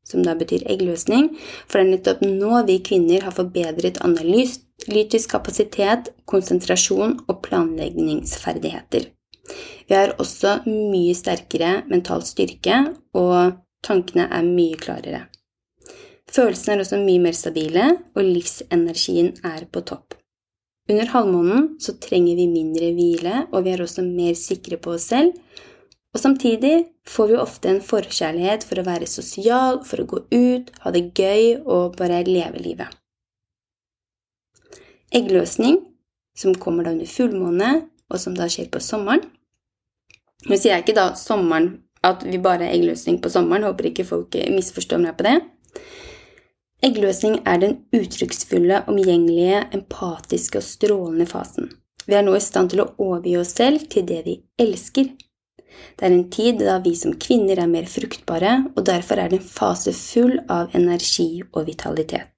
som 0.08 0.24
da 0.26 0.34
betyr 0.40 0.66
eggløsning, 0.72 1.30
for 1.68 1.80
det 1.80 1.86
er 1.86 1.92
nettopp 1.94 2.24
nå 2.26 2.64
vi 2.68 2.80
kvinner 2.90 3.28
har 3.28 3.36
forbedret 3.36 4.02
analytisk 4.86 5.32
kapasitet, 5.34 6.12
konsentrasjon 6.30 7.18
og 7.28 7.40
planleggingsferdigheter. 7.46 9.08
Vi 9.88 9.96
har 9.96 10.16
også 10.20 10.62
mye 10.68 11.16
sterkere 11.16 11.82
mental 11.88 12.24
styrke, 12.28 12.84
og 13.16 13.58
tankene 13.88 14.28
er 14.28 14.46
mye 14.46 14.78
klarere. 14.80 15.26
Følelsene 16.28 16.76
er 16.76 16.84
også 16.84 17.00
mye 17.00 17.24
mer 17.24 17.36
stabile, 17.36 17.88
og 18.16 18.28
livsenergien 18.28 19.34
er 19.48 19.64
på 19.72 19.84
topp. 19.88 20.18
Under 20.92 21.08
halvmånen 21.12 21.74
så 21.84 21.96
trenger 22.00 22.36
vi 22.40 22.48
mindre 22.52 22.92
hvile, 22.96 23.48
og 23.52 23.66
vi 23.66 23.74
er 23.74 23.84
også 23.84 24.04
mer 24.08 24.36
sikre 24.40 24.80
på 24.80 24.96
oss 24.96 25.10
selv, 25.12 25.34
og 26.16 26.22
samtidig 26.22 26.88
får 27.08 27.28
vi 27.32 27.40
ofte 27.40 27.72
en 27.72 27.82
forkjærlighet 27.84 28.64
for 28.68 28.80
å 28.80 28.86
være 28.88 29.10
sosial, 29.10 29.82
for 29.88 30.02
å 30.02 30.08
gå 30.08 30.24
ut, 30.32 30.72
ha 30.84 30.94
det 30.96 31.10
gøy 31.16 31.60
og 31.64 31.98
bare 32.00 32.24
leve 32.28 32.64
livet. 32.64 32.96
Eggløsning, 35.16 35.80
som 36.38 36.56
kommer 36.56 36.86
da 36.86 36.94
under 36.96 37.10
fullmåne, 37.10 37.72
og 38.08 38.22
som 38.22 38.36
da 38.38 38.48
skjer 38.52 38.70
på 38.72 38.80
sommeren 38.84 39.26
Nå 40.48 40.56
sier 40.56 40.76
jeg 40.76 40.84
ikke 40.86 40.94
da 40.96 41.08
sommeren 41.18 41.72
at 42.06 42.22
vi 42.24 42.38
bare 42.40 42.68
har 42.68 42.76
eggløsning 42.76 43.18
på 43.20 43.32
sommeren, 43.34 43.66
håper 43.66 43.90
ikke 43.90 44.06
folk 44.08 44.36
misforstår 44.54 45.02
meg 45.02 45.16
på 45.18 45.26
det. 45.26 45.34
Eggløsning 46.86 47.40
er 47.50 47.58
den 47.64 47.74
uttrykksfulle, 47.98 48.84
omgjengelige, 48.88 49.64
empatiske 49.76 50.62
og 50.62 50.68
strålende 50.68 51.26
fasen. 51.28 51.72
Vi 52.06 52.16
er 52.16 52.24
nå 52.24 52.38
i 52.38 52.44
stand 52.44 52.72
til 52.72 52.86
å 52.86 52.92
overgi 53.02 53.34
oss 53.42 53.56
selv 53.58 53.90
til 53.92 54.06
det 54.08 54.22
vi 54.30 54.38
elsker, 54.62 55.10
det 55.98 56.06
er 56.06 56.14
en 56.14 56.30
tid 56.34 56.62
da 56.62 56.78
vi 56.84 56.94
som 56.98 57.16
kvinner 57.22 57.60
er 57.62 57.70
mer 57.72 57.88
fruktbare, 57.90 58.54
og 58.76 58.86
derfor 58.90 59.22
er 59.22 59.32
det 59.32 59.42
en 59.42 59.50
fase 59.50 59.94
full 59.98 60.38
av 60.50 60.76
energi 60.78 61.30
og 61.52 61.68
vitalitet. 61.70 62.37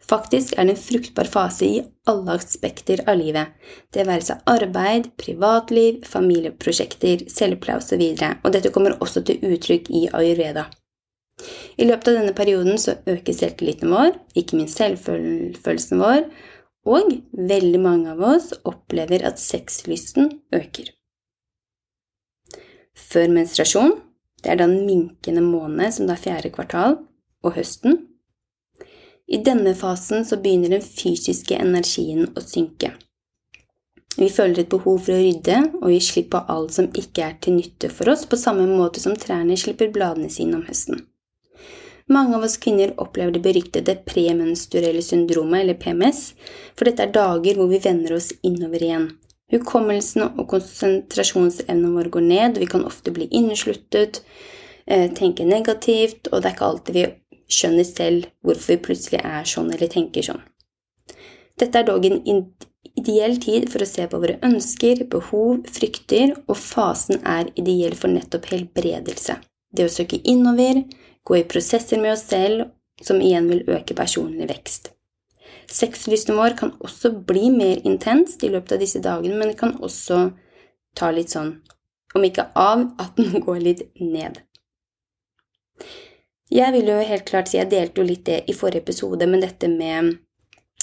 Faktisk 0.00 0.56
er 0.56 0.66
det 0.66 0.74
en 0.74 0.80
fruktbar 0.80 1.28
fase 1.28 1.66
i 1.66 1.80
alle 2.08 2.34
aspekter 2.40 3.02
av 3.06 3.18
livet, 3.20 3.52
det 3.92 4.06
være 4.08 4.24
seg 4.26 4.44
arbeid, 4.48 5.10
privatliv, 5.20 6.00
familieprosjekter, 6.08 7.26
selvpleie 7.30 7.78
osv., 7.78 8.04
og, 8.16 8.40
og 8.42 8.54
dette 8.56 8.72
kommer 8.74 8.96
også 8.98 9.22
til 9.28 9.44
uttrykk 9.44 9.90
i 9.92 10.06
ayurveda. 10.16 10.66
I 11.80 11.86
løpet 11.88 12.10
av 12.10 12.16
denne 12.18 12.36
perioden 12.36 12.80
så 12.80 12.96
øker 13.08 13.36
selvtilliten 13.36 13.92
vår, 13.92 14.16
ikke 14.36 14.58
minst 14.58 14.80
selvfølelsen 14.80 16.00
vår, 16.00 16.24
og 16.88 17.12
veldig 17.36 17.80
mange 17.80 18.14
av 18.14 18.22
oss 18.24 18.50
opplever 18.68 19.24
at 19.28 19.40
sexlysten 19.40 20.30
øker. 20.56 20.90
Før 22.96 23.32
menstruasjon, 23.32 23.98
det 24.40 24.52
er 24.52 24.60
da 24.60 24.68
den 24.68 24.86
minkende 24.88 25.42
måned, 25.44 25.92
som 25.92 26.08
det 26.08 26.16
er 26.16 26.24
fjerde 26.24 26.52
kvartal, 26.54 26.96
og 27.44 27.56
høsten. 27.56 28.06
I 29.30 29.38
denne 29.46 29.74
fasen 29.78 30.24
så 30.26 30.40
begynner 30.42 30.74
den 30.74 30.82
fysiske 30.84 31.54
energien 31.54 32.26
å 32.34 32.42
synke. 32.42 32.92
Vi 34.18 34.26
føler 34.28 34.64
et 34.64 34.72
behov 34.72 34.98
for 35.06 35.14
å 35.14 35.20
rydde 35.22 35.60
og 35.78 35.92
gi 35.92 36.00
slipp 36.02 36.32
på 36.34 36.42
alt 36.50 36.74
som 36.74 36.90
ikke 36.90 37.28
er 37.28 37.38
til 37.40 37.56
nytte 37.60 37.92
for 37.94 38.10
oss, 38.10 38.26
på 38.26 38.38
samme 38.40 38.66
måte 38.66 39.02
som 39.02 39.14
trærne 39.14 39.56
slipper 39.60 39.92
bladene 39.94 40.32
sine 40.34 40.58
om 40.58 40.66
høsten. 40.66 41.04
Mange 42.10 42.34
av 42.34 42.42
oss 42.42 42.58
kvinner 42.58 42.96
opplever 42.98 43.36
det 43.36 43.44
beryktede 43.44 44.00
premenstruelle 44.02 45.02
syndromet, 45.06 45.62
eller 45.62 45.78
PMS, 45.78 46.32
for 46.74 46.90
dette 46.90 47.06
er 47.06 47.14
dager 47.14 47.60
hvor 47.60 47.70
vi 47.70 47.78
vender 47.84 48.16
oss 48.18 48.32
innover 48.42 48.82
igjen, 48.82 49.12
Hukommelsen 49.50 50.28
og 50.28 50.44
konsentrasjonsevnen 50.52 51.96
vår 51.96 52.10
går 52.14 52.26
ned, 52.26 52.58
vi 52.62 52.68
kan 52.70 52.84
ofte 52.86 53.10
bli 53.14 53.26
innesluttet, 53.34 54.22
eh, 54.86 55.10
tenke 55.10 55.44
negativt, 55.44 56.28
og 56.30 56.42
det 56.42 56.50
er 56.50 56.54
ikke 56.54 56.68
alltid 56.68 56.94
vi 56.94 57.06
skjønner 57.50 57.86
selv 57.86 58.30
hvorfor 58.44 58.74
vi 58.74 58.84
plutselig 58.86 59.20
er 59.24 59.46
sånn 59.48 59.70
eller 59.74 59.90
tenker 59.90 60.26
sånn. 60.26 60.42
Dette 61.60 61.80
er 61.80 61.88
dog 61.88 62.06
en 62.08 62.22
ideell 62.96 63.36
tid 63.42 63.68
for 63.72 63.84
å 63.84 63.88
se 63.88 64.06
på 64.08 64.20
våre 64.22 64.38
ønsker, 64.46 65.04
behov, 65.12 65.66
frykter, 65.68 66.34
og 66.46 66.56
fasen 66.56 67.20
er 67.26 67.50
ideell 67.60 67.96
for 67.98 68.12
nettopp 68.12 68.48
helbredelse. 68.52 69.36
Det 69.70 69.86
å 69.86 69.92
søke 69.92 70.20
innover, 70.24 70.84
gå 71.26 71.36
i 71.36 71.46
prosesser 71.48 72.00
med 72.00 72.14
oss 72.14 72.24
selv, 72.30 72.70
som 73.04 73.20
igjen 73.20 73.48
vil 73.50 73.66
øke 73.76 73.96
personlig 73.96 74.48
vekst. 74.50 74.90
Sexlysten 75.70 76.36
vår 76.36 76.56
kan 76.58 76.72
også 76.82 77.12
bli 77.26 77.48
mer 77.54 77.80
intenst 77.86 78.42
i 78.44 78.50
løpet 78.50 78.74
av 78.76 78.82
disse 78.82 79.02
dagene, 79.04 79.36
men 79.38 79.52
det 79.52 79.60
kan 79.60 79.76
også 79.78 80.30
ta 80.98 81.10
litt 81.14 81.32
sånn, 81.32 81.60
om 82.16 82.24
ikke 82.26 82.48
av, 82.58 82.88
at 82.98 83.20
den 83.20 83.40
går 83.46 83.60
litt 83.62 83.84
ned. 84.00 84.40
Jeg 86.50 86.74
vil 86.74 86.88
jo 86.90 86.98
helt 87.06 87.28
klart 87.28 87.50
si 87.50 87.60
jeg 87.60 87.70
delte 87.70 88.02
jo 88.02 88.08
litt 88.08 88.24
det 88.26 88.40
i 88.50 88.56
forrige 88.56 88.82
episode, 88.82 89.26
men 89.30 89.42
dette 89.44 89.70
med 89.70 90.16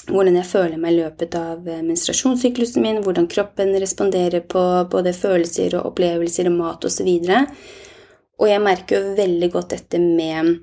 hvordan 0.08 0.38
jeg 0.38 0.48
føler 0.48 0.80
meg 0.80 0.94
i 0.94 1.00
løpet 1.02 1.34
av 1.36 1.66
eh, 1.68 1.82
menstruasjonssyklusen 1.84 2.84
min, 2.84 3.02
hvordan 3.04 3.28
kroppen 3.28 3.74
responderer 3.76 4.46
på 4.48 4.62
både 4.88 5.12
følelser 5.12 5.76
og 5.76 5.90
opplevelser 5.90 6.48
og 6.48 6.56
mat 6.56 6.86
osv. 6.88 7.10
Og, 7.10 7.58
og 8.40 8.48
jeg 8.48 8.64
merker 8.64 8.96
jo 8.96 9.18
veldig 9.18 9.50
godt 9.52 9.74
dette 9.76 10.00
med 10.00 10.54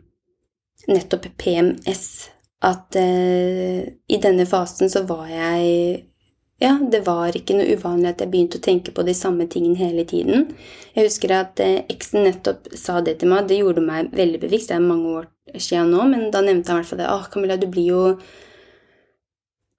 nettopp 0.90 1.30
PMS, 1.38 2.06
at 2.66 2.98
eh, 2.98 3.86
i 3.86 4.22
denne 4.22 4.48
fasen 4.50 4.90
så 4.90 5.06
var 5.06 5.30
jeg 5.30 6.02
ja, 6.64 6.78
det 6.92 7.02
var 7.04 7.36
ikke 7.36 7.58
noe 7.58 7.76
uvanlig 7.76 8.14
at 8.14 8.22
jeg 8.24 8.32
begynte 8.32 8.60
å 8.62 8.64
tenke 8.64 8.94
på 8.96 9.04
de 9.04 9.14
samme 9.18 9.48
tingene 9.52 9.76
hele 9.76 10.06
tiden. 10.08 10.46
Jeg 10.96 11.10
husker 11.10 11.34
at 11.36 11.60
eh, 11.60 11.82
eksen 11.92 12.24
nettopp 12.24 12.70
sa 12.80 13.02
det 13.04 13.18
til 13.20 13.34
meg, 13.34 13.50
det 13.50 13.60
gjorde 13.60 13.84
meg 13.84 14.14
veldig 14.16 14.40
bevisst, 14.46 14.72
det 14.72 14.78
er 14.78 14.86
mange 14.86 15.12
år 15.20 15.28
siden 15.60 15.92
nå, 15.92 16.06
men 16.14 16.30
da 16.32 16.40
nevnte 16.46 16.72
han 16.72 16.80
i 16.80 16.84
hvert 16.84 16.92
fall 16.94 17.02
det. 17.04 17.10
Åh, 17.12 17.28
Camilla, 17.34 17.60
du 17.60 17.68
blir 17.72 17.92
jo 17.92 18.04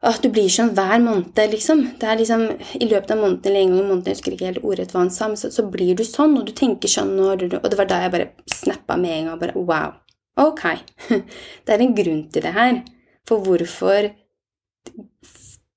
Åh, 0.07 0.19
du 0.21 0.29
blir 0.29 0.51
sånn 0.53 0.75
hver 0.77 1.01
måned, 1.01 1.39
liksom. 1.51 1.81
Det 1.99 2.07
er 2.07 2.19
liksom 2.21 2.43
I 2.53 2.87
løpet 2.87 3.15
av 3.15 3.23
måneden 3.23 3.49
eller 3.49 3.63
en 3.63 3.73
gang 3.73 3.79
i 3.81 3.87
måneden, 3.87 4.11
jeg 4.11 4.19
husker 4.19 4.37
ikke 4.37 4.51
helt 4.51 4.67
ordrett 4.69 4.93
hva 4.93 5.01
han 5.01 5.11
sa, 5.15 5.31
men 5.33 5.41
så, 5.41 5.49
så, 5.55 5.65
blir 5.73 5.97
du 5.97 6.05
sånn, 6.05 6.37
og 6.37 6.45
du 6.47 6.53
tenker 6.55 6.93
sånn, 6.93 7.15
og, 7.17 7.47
og 7.57 7.67
det 7.73 7.79
var 7.81 7.89
da 7.89 8.03
jeg 8.05 8.13
bare 8.13 8.29
snappa 8.53 8.99
med 9.01 9.17
en 9.17 9.31
gang. 9.31 9.41
bare, 9.41 9.57
Wow. 9.57 9.97
Ok, 10.37 10.63
det 11.65 11.73
er 11.73 11.81
en 11.81 11.97
grunn 11.97 12.27
til 12.29 12.45
det 12.45 12.53
her. 12.53 12.83
For 13.27 13.41
hvorfor 13.41 14.11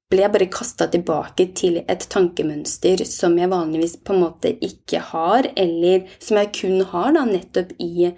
ble 0.10 0.24
jeg 0.24 0.34
bare 0.34 0.50
kasta 0.50 0.88
tilbake 0.90 1.46
til 1.58 1.80
et 1.84 2.06
tankemønster 2.10 3.04
som 3.06 3.36
jeg 3.38 3.52
vanligvis 3.52 4.00
på 4.02 4.16
en 4.16 4.24
måte 4.24 4.56
ikke 4.66 5.04
har, 5.12 5.48
eller 5.54 6.08
som 6.18 6.40
jeg 6.42 6.54
kun 6.58 6.86
har 6.92 7.14
da 7.14 7.26
nettopp 7.30 7.76
i 7.78 8.10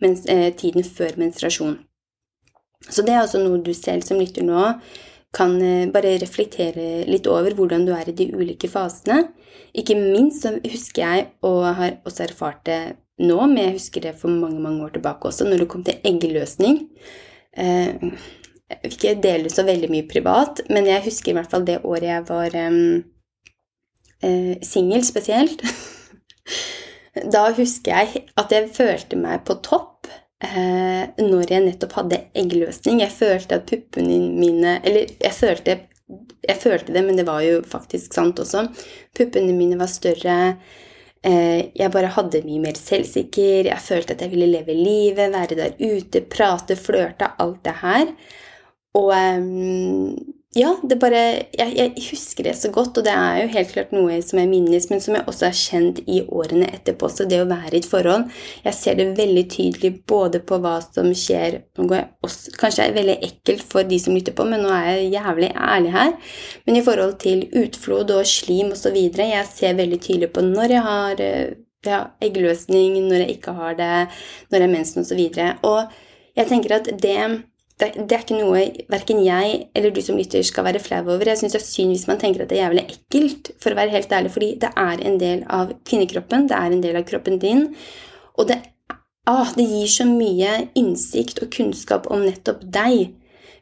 mens, 0.00 0.26
eh, 0.30 0.52
tiden 0.54 0.86
før 0.86 1.18
menstruasjon. 1.18 1.78
Så 2.88 3.02
det 3.04 3.14
er 3.14 3.24
altså 3.24 3.42
noe 3.42 3.60
du 3.60 3.72
selv 3.74 4.06
som 4.06 4.20
lytter 4.22 4.46
nå, 4.46 4.62
kan 5.34 5.58
eh, 5.62 5.90
bare 5.90 6.18
reflektere 6.22 7.04
litt 7.10 7.26
over 7.26 7.54
hvordan 7.58 7.84
du 7.86 7.92
er 7.98 8.08
i 8.08 8.16
de 8.16 8.30
ulike 8.30 8.70
fasene. 8.70 9.24
Ikke 9.74 9.98
minst 9.98 10.46
så 10.46 10.54
husker 10.62 11.02
jeg, 11.02 11.30
og 11.42 11.64
har 11.78 11.98
også 12.06 12.28
erfart 12.28 12.62
det 12.66 12.80
nå, 13.20 13.38
men 13.50 13.64
jeg 13.64 13.76
husker 13.76 14.06
det 14.06 14.16
for 14.18 14.30
mange 14.30 14.62
mange 14.62 14.86
år 14.86 14.94
tilbake 14.94 15.28
også, 15.28 15.50
når 15.50 15.64
det 15.64 15.68
kom 15.74 15.82
til 15.86 15.98
eggeløsning. 16.06 16.84
Eh, 17.58 18.10
jeg 18.70 18.78
vil 18.82 18.96
ikke 18.96 19.14
dele 19.24 19.50
så 19.52 19.64
veldig 19.66 19.90
mye 19.90 20.06
privat, 20.08 20.62
men 20.70 20.86
jeg 20.86 21.04
husker 21.08 21.32
i 21.32 21.36
hvert 21.38 21.50
fall 21.50 21.66
det 21.66 21.80
året 21.82 22.06
jeg 22.06 22.26
var 22.28 22.56
um, 22.68 22.82
uh, 24.22 24.52
singel 24.66 25.02
spesielt. 25.06 25.64
da 27.34 27.48
husker 27.56 27.96
jeg 27.96 28.26
at 28.38 28.54
jeg 28.54 28.70
følte 28.76 29.18
meg 29.20 29.42
på 29.48 29.58
topp. 29.66 29.88
uh, 30.40 31.04
når 31.20 31.50
jeg 31.52 31.64
nettopp 31.66 31.98
hadde 31.98 32.22
eggløsning. 32.38 33.02
Jeg 33.02 33.12
følte 33.12 33.58
at 33.58 33.66
puppene 33.68 34.20
mine 34.32 34.78
Eller 34.84 35.10
jeg 35.20 35.34
følte, 35.36 35.74
jeg 36.48 36.56
følte 36.56 36.94
det, 36.94 37.02
men 37.04 37.18
det 37.18 37.26
var 37.26 37.42
jo 37.44 37.60
faktisk 37.66 38.14
sant 38.14 38.38
også. 38.40 38.68
Puppene 39.16 39.52
mine 39.52 39.76
var 39.78 39.90
større. 39.90 40.38
Eh, 41.20 41.68
jeg 41.76 41.92
bare 41.92 42.08
hadde 42.14 42.40
mye 42.46 42.62
mer 42.62 42.78
selvsikker. 42.80 43.68
Jeg 43.68 43.84
følte 43.84 44.14
at 44.16 44.22
jeg 44.24 44.32
ville 44.32 44.48
leve 44.48 44.72
livet, 44.76 45.34
være 45.34 45.58
der 45.58 45.74
ute, 45.76 46.22
prate, 46.32 46.76
flørte, 46.80 47.28
alt 47.38 47.60
det 47.66 47.74
her. 47.82 48.14
Og 48.98 49.10
um, 49.14 50.14
ja, 50.50 50.72
det 50.82 50.96
bare 50.98 51.18
jeg, 51.54 51.74
jeg, 51.76 51.92
husker 52.08 52.48
det 52.48 52.56
så 52.58 52.72
godt, 52.74 52.96
og 52.98 53.04
det 53.06 53.12
er 53.14 53.36
jo 53.38 53.50
helt 53.52 53.68
klart 53.70 53.92
noe 53.94 54.16
som 54.26 54.40
jeg 54.40 54.50
minnes, 54.50 54.88
men 54.90 55.02
som 55.02 55.14
jeg 55.14 55.22
også 55.30 55.46
har 55.46 55.54
kjent 55.54 56.00
i 56.10 56.16
årene 56.26 56.66
etterpå. 56.74 57.06
Så 57.06 57.26
det 57.30 57.38
å 57.38 57.46
være 57.46 57.76
i 57.76 57.78
et 57.78 57.86
forhold 57.86 58.26
Jeg 58.64 58.74
ser 58.74 58.98
det 58.98 59.06
veldig 59.18 59.44
tydelig 59.52 59.92
både 60.10 60.40
på 60.42 60.58
hva 60.58 60.80
som 60.82 61.06
skjer 61.14 61.60
Nå 61.78 61.86
går 61.86 62.00
jeg 62.00 62.08
også, 62.26 62.56
Kanskje 62.58 62.88
er 62.88 62.96
veldig 62.98 63.16
ekkelt 63.28 63.62
for 63.70 63.86
de 63.86 64.00
som 64.02 64.16
lytter 64.16 64.34
på, 64.34 64.48
men 64.50 64.66
nå 64.66 64.74
er 64.74 64.88
jeg 64.90 65.12
jævlig 65.14 65.52
ærlig 65.54 65.94
her. 65.94 66.12
Men 66.66 66.80
i 66.80 66.84
forhold 66.88 67.14
til 67.22 67.46
utflod 67.62 68.10
og 68.16 68.26
slim 68.26 68.74
osv. 68.74 68.98
Jeg 68.98 69.46
ser 69.54 69.78
veldig 69.78 70.00
tydelig 70.02 70.32
på 70.34 70.42
når 70.48 70.74
jeg 70.74 70.86
har 70.88 71.26
ja, 71.86 72.02
eggløsning, 72.26 72.98
når 73.06 73.22
jeg 73.22 73.38
ikke 73.38 73.54
har 73.54 73.78
det, 73.78 73.94
når 74.50 74.58
jeg 74.58 74.66
har 74.66 74.74
mensen 74.74 75.06
osv. 75.06 75.22
Og, 75.30 75.38
så 75.38 75.60
og 75.62 76.40
jeg 76.40 76.50
tenker 76.50 76.76
at 76.80 76.90
det 77.02 77.16
det, 77.80 77.90
det, 77.96 78.16
er 78.16 78.24
ikke 78.24 78.38
noe 78.38 78.62
verken 78.92 79.22
jeg 79.24 79.60
eller 79.76 79.94
du 79.94 80.00
som 80.04 80.18
lytter 80.18 80.44
skal 80.46 80.66
være 80.66 80.82
flau 80.82 81.00
over. 81.06 81.28
Jeg 81.30 81.40
syns 81.40 81.56
det 81.56 81.60
er 81.62 81.66
synd 81.66 81.94
hvis 81.94 82.06
man 82.10 82.20
tenker 82.20 82.44
at 82.44 82.52
det 82.52 82.58
er 82.58 82.66
jævlig 82.66 82.84
ekkelt, 82.96 83.52
for 83.62 83.72
å 83.72 83.78
være 83.78 83.94
helt 83.94 84.12
ærlig, 84.16 84.32
fordi 84.34 84.50
det 84.62 84.72
er 84.84 85.06
en 85.08 85.16
del 85.22 85.46
av 85.60 85.72
kvinnekroppen, 85.88 86.48
det 86.50 86.58
er 86.58 86.76
en 86.76 86.84
del 86.84 87.00
av 87.00 87.06
kroppen 87.08 87.40
din, 87.42 87.64
og 88.36 88.50
det, 88.50 88.60
ah, 89.30 89.48
det 89.56 89.66
gir 89.68 89.90
så 89.90 90.06
mye 90.08 90.52
innsikt 90.78 91.42
og 91.44 91.50
kunnskap 91.56 92.08
om 92.12 92.24
nettopp 92.26 92.62
deg. 92.64 93.16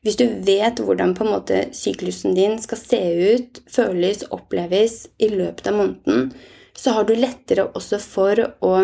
Hvis 0.06 0.18
du 0.20 0.28
vet 0.46 0.78
hvordan 0.78 1.16
på 1.18 1.24
en 1.26 1.32
måte 1.34 1.64
syklusen 1.74 2.36
din 2.36 2.56
skal 2.62 2.78
se 2.80 3.00
ut, 3.34 3.62
føles, 3.70 4.22
oppleves 4.34 5.02
i 5.18 5.30
løpet 5.32 5.70
av 5.70 5.78
måneden, 5.80 6.30
så 6.78 6.94
har 6.94 7.08
du 7.08 7.16
lettere 7.18 7.66
også 7.74 7.98
for 8.02 8.44
å 8.62 8.74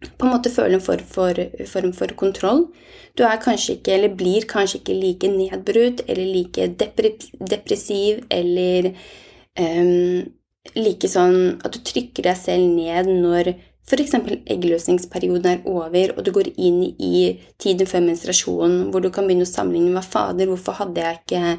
på 0.00 0.26
en 0.26 0.32
måte 0.32 0.52
føle 0.52 0.78
en 0.78 0.84
form 0.84 1.06
for, 1.12 1.40
form 1.68 1.92
for, 1.96 2.12
kontroll. 2.16 2.66
Du 3.18 3.24
er 3.26 3.40
kanskje 3.42 3.76
ikke, 3.76 3.94
eller 3.96 4.14
blir 4.16 4.46
kanskje 4.48 4.80
ikke 4.80 4.96
like 4.96 5.32
nedbrutt 5.32 6.04
eller 6.06 6.24
like 6.24 6.68
depressiv 7.50 8.22
eller 8.32 8.92
um, 9.60 10.22
like 10.76 11.10
sånn 11.10 11.58
at 11.64 11.74
du 11.74 11.82
trykker 11.84 12.24
deg 12.30 12.38
selv 12.38 12.70
ned 12.72 13.10
når 13.20 13.52
f.eks. 13.90 14.14
eggløsningsperioden 14.46 15.48
er 15.50 15.64
over, 15.66 16.12
og 16.14 16.24
du 16.24 16.30
går 16.34 16.52
inn 16.54 16.82
i 16.94 17.40
tiden 17.58 17.88
før 17.90 18.04
menstruasjonen, 18.04 18.84
hvor 18.92 19.02
du 19.02 19.08
kan 19.10 19.26
begynne 19.26 19.48
å 19.48 19.50
sammenligne 19.50 19.96
hva 19.96 20.04
fader, 20.04 20.46
hvorfor 20.46 20.78
hadde 20.82 21.06
jeg 21.06 21.22
ikke 21.24 21.56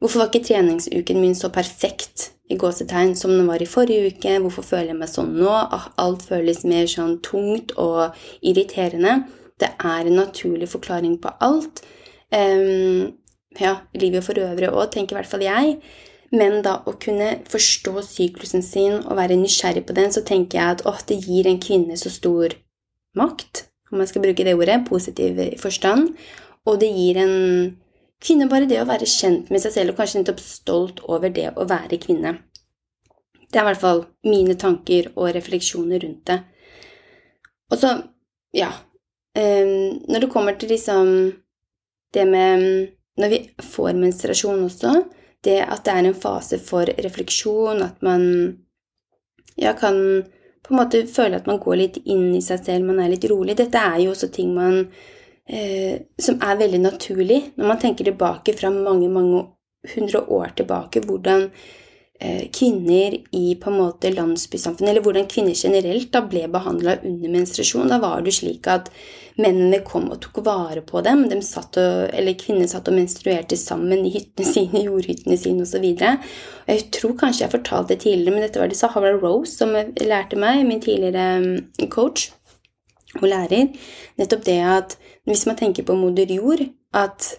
Hvorfor 0.00 0.22
var 0.22 0.30
ikke 0.30 0.46
treningsuken 0.46 1.18
min 1.20 1.34
så 1.36 1.50
perfekt 1.52 2.30
i 2.50 2.58
gåsetegn 2.58 3.14
som 3.18 3.32
den 3.36 3.48
var 3.48 3.62
i 3.62 3.68
forrige 3.70 4.10
uke? 4.10 4.34
Hvorfor 4.42 4.66
føler 4.66 4.92
jeg 4.92 4.98
meg 4.98 5.12
sånn 5.12 5.32
nå? 5.38 5.50
Ah, 5.50 5.88
alt 6.02 6.26
føles 6.26 6.64
mer 6.66 6.90
sånn 6.90 7.18
tungt 7.24 7.76
og 7.78 8.18
irriterende. 8.42 9.22
Det 9.60 9.70
er 9.78 10.08
en 10.08 10.18
naturlig 10.18 10.70
forklaring 10.72 11.18
på 11.22 11.32
alt. 11.44 11.82
Um, 12.32 13.12
ja, 13.58 13.80
livet 13.98 14.24
for 14.24 14.38
øvrig 14.38 14.70
òg, 14.70 14.88
tenker 14.94 15.16
i 15.16 15.20
hvert 15.20 15.30
fall 15.30 15.44
jeg. 15.44 15.76
Men 16.30 16.60
da 16.62 16.76
å 16.86 16.94
kunne 17.02 17.40
forstå 17.50 18.04
syklusen 18.06 18.62
sin 18.62 19.00
og 19.00 19.16
være 19.18 19.38
nysgjerrig 19.38 19.82
på 19.86 19.96
den, 19.96 20.12
så 20.14 20.22
tenker 20.26 20.60
jeg 20.60 20.76
at 20.76 20.84
åh, 20.86 21.00
det 21.08 21.18
gir 21.24 21.48
en 21.50 21.58
kvinne 21.62 21.98
så 21.98 22.12
stor 22.12 22.54
makt, 23.18 23.64
om 23.90 23.98
man 23.98 24.06
skal 24.06 24.22
bruke 24.22 24.46
det 24.46 24.54
ordet, 24.54 24.84
positiv 24.86 25.40
forstand. 25.58 26.14
Og 26.68 26.78
det 26.82 26.90
gir 26.94 27.18
en 27.18 27.34
Kvinne 28.20 28.48
bare 28.50 28.68
det 28.68 28.80
å 28.82 28.88
være 28.88 29.08
kjent 29.08 29.48
med 29.52 29.62
seg 29.62 29.72
selv 29.74 29.94
og 29.94 30.00
kanskje 30.00 30.20
nettopp 30.20 30.42
stolt 30.44 31.02
over 31.08 31.32
det 31.32 31.48
å 31.56 31.66
være 31.68 31.98
kvinne. 32.02 32.34
Det 33.50 33.58
er 33.58 33.64
i 33.64 33.68
hvert 33.70 33.82
fall 33.82 34.02
mine 34.28 34.56
tanker 34.60 35.08
og 35.16 35.32
refleksjoner 35.34 36.02
rundt 36.04 36.26
det. 36.28 36.38
Og 37.70 37.78
så, 37.78 37.94
ja 38.54 38.70
um, 39.38 40.02
Når 40.10 40.24
det 40.24 40.30
kommer 40.32 40.56
til 40.58 40.72
liksom 40.74 41.10
det 42.14 42.24
med 42.26 42.64
Når 43.20 43.30
vi 43.30 43.38
får 43.62 43.94
menstruasjon 43.94 44.64
også, 44.66 44.92
det 45.46 45.60
at 45.62 45.84
det 45.86 45.92
er 45.92 46.08
en 46.08 46.16
fase 46.18 46.58
for 46.62 46.88
refleksjon, 47.04 47.82
at 47.82 48.02
man 48.02 48.22
ja, 49.56 49.72
kan 49.72 49.96
på 50.64 50.72
en 50.72 50.78
måte 50.78 51.02
føle 51.08 51.36
at 51.36 51.48
man 51.48 51.60
går 51.60 51.76
litt 51.80 51.98
inn 52.04 52.30
i 52.36 52.42
seg 52.44 52.62
selv, 52.64 52.86
man 52.86 53.00
er 53.02 53.12
litt 53.12 53.26
rolig. 53.28 53.56
Dette 53.58 53.80
er 53.80 53.98
jo 54.04 54.14
også 54.14 54.30
ting 54.32 54.54
man 54.56 54.86
eh, 55.50 56.00
som 56.22 56.38
er 56.40 56.60
veldig 56.60 56.80
naturlig 56.84 57.40
når 57.56 57.72
man 57.72 57.82
tenker 57.82 58.08
tilbake 58.08 58.54
fra 58.58 58.72
mange, 58.74 59.10
mange 59.12 59.44
hundre 59.94 60.24
år 60.28 60.52
tilbake, 60.56 61.02
hvordan 61.08 61.46
eh, 62.20 62.50
kvinner 62.52 63.16
i 63.36 63.54
på 63.60 63.70
en 63.70 63.78
måte 63.80 64.12
landsbysamfunnet, 64.12 64.90
eller 64.92 65.04
hvordan 65.04 65.28
kvinner 65.30 65.56
generelt 65.56 66.10
da 66.12 66.22
ble 66.26 66.44
behandla 66.52 66.98
under 67.00 67.32
menstruasjon. 67.32 67.88
Da 67.88 68.00
var 68.02 68.24
det 68.26 68.34
slik 68.36 68.68
at 68.70 68.90
mennene 69.40 69.80
kom 69.86 70.10
og 70.12 70.20
tok 70.24 70.42
vare 70.44 70.82
på 70.84 71.00
dem. 71.06 71.24
De 71.30 71.40
satt 71.44 71.78
og, 71.80 72.10
eller 72.12 72.36
Kvinnene 72.40 72.68
satt 72.68 72.90
og 72.90 72.98
menstruerte 72.98 73.56
sammen 73.56 74.04
i 74.04 74.12
hyttene 74.12 74.48
sine, 74.54 74.84
jordhyttene 74.84 75.38
sine 75.40 75.64
osv. 75.64 75.86
Jeg 75.90 76.90
tror 76.94 77.16
kanskje 77.22 77.46
jeg 77.46 77.54
fortalte 77.56 77.94
det 77.94 78.02
tidligere, 78.04 78.36
men 78.36 78.44
dette 78.44 78.60
var 78.60 78.70
det 78.70 78.78
Sahara 78.80 79.14
Rose 79.16 79.56
som 79.56 79.72
lærte 79.72 80.38
meg, 80.40 80.66
min 80.68 80.84
tidligere 80.84 81.40
mm, 81.40 81.88
coach 81.88 82.28
og 83.18 83.26
lærer. 83.28 83.72
Nettopp 84.18 84.44
det 84.46 84.58
at 84.62 84.98
hvis 85.26 85.46
man 85.48 85.58
tenker 85.58 85.86
på 85.86 85.98
moder 85.98 86.30
jord, 86.34 86.66
at 86.94 87.36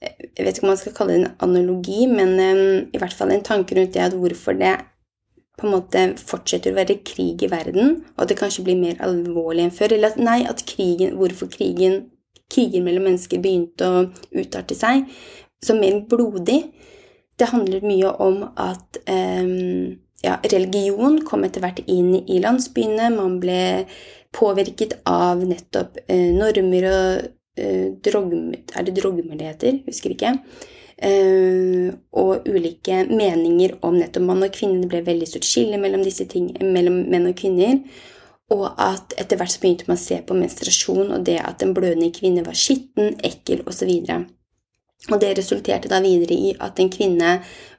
Jeg 0.00 0.46
vet 0.46 0.56
ikke 0.56 0.64
om 0.64 0.70
man 0.72 0.78
skal 0.80 0.94
kalle 0.96 1.12
det 1.12 1.20
en 1.20 1.32
analogi, 1.44 2.06
men 2.08 2.30
um, 2.40 2.86
i 2.88 2.96
hvert 2.96 3.12
fall 3.12 3.34
en 3.34 3.42
tanke 3.44 3.76
rundt 3.76 3.92
det 3.92 4.00
at 4.00 4.14
hvorfor 4.16 4.56
det 4.56 4.78
på 5.60 5.66
en 5.68 5.74
måte 5.74 6.04
fortsetter 6.16 6.72
å 6.72 6.78
være 6.78 7.02
krig 7.04 7.42
i 7.44 7.50
verden, 7.52 7.98
og 8.16 8.22
at 8.24 8.30
det 8.32 8.38
kanskje 8.40 8.64
blir 8.64 8.80
mer 8.80 9.02
alvorlig 9.04 9.66
enn 9.66 9.74
før. 9.76 9.92
Eller 9.92 10.14
at 10.14 10.16
nei, 10.16 10.38
at 10.48 10.64
krigen, 10.64 11.18
hvorfor 11.20 11.50
krigen, 11.52 12.06
kriger 12.50 12.80
mellom 12.80 13.10
mennesker 13.10 13.42
begynte 13.44 13.86
å 13.86 14.06
utarte 14.40 14.74
seg 14.78 15.04
som 15.62 15.80
mer 15.82 16.00
blodig. 16.08 16.62
Det 17.38 17.50
handler 17.52 17.84
mye 17.84 18.14
om 18.24 18.40
at 18.56 19.02
um, 19.04 20.00
ja, 20.24 20.36
religion 20.52 21.20
kom 21.28 21.44
etter 21.46 21.64
hvert 21.64 21.84
inn 21.86 22.14
i 22.20 22.40
landsbyene. 22.42 23.12
Man 23.14 23.38
ble 23.42 23.60
påvirket 24.34 25.00
av 25.08 25.42
nettopp 25.46 25.98
eh, 26.06 26.30
normer 26.36 26.86
og 26.90 27.30
eh, 27.58 27.88
drogm, 28.04 28.52
Er 28.76 28.86
det 28.86 28.96
drogmer 28.98 29.38
det 29.38 29.48
heter? 29.48 29.80
Husker 29.86 30.14
ikke. 30.14 30.36
Eh, 31.00 31.90
og 32.12 32.46
ulike 32.48 33.04
meninger 33.08 33.78
om 33.82 33.96
nettopp 33.98 34.26
mann 34.28 34.44
og 34.46 34.54
kvinne. 34.54 34.82
Det 34.82 34.90
ble 34.92 35.02
veldig 35.06 35.28
stort 35.28 35.48
skille 35.48 35.80
mellom 35.80 36.04
ting, 36.04 36.52
mellom 36.60 37.02
menn 37.10 37.30
og 37.30 37.36
kvinner. 37.40 37.80
Og 38.50 38.66
at 38.82 39.14
etter 39.18 39.38
hvert 39.38 39.52
så 39.54 39.62
begynte 39.62 39.86
man 39.88 39.98
å 39.98 40.02
se 40.02 40.18
på 40.26 40.34
menstruasjon 40.34 41.12
og 41.14 41.24
det 41.26 41.38
at 41.38 41.62
en 41.62 41.74
blødende 41.74 42.10
kvinne 42.12 42.42
var 42.46 42.58
skitten, 42.58 43.14
ekkel 43.22 43.62
osv. 43.66 43.90
Og 45.10 45.20
det 45.22 45.36
resulterte 45.38 45.88
da 45.88 46.00
videre 46.04 46.34
i 46.34 46.54
at 46.60 46.80
en 46.82 46.90
kvinne 46.92 47.36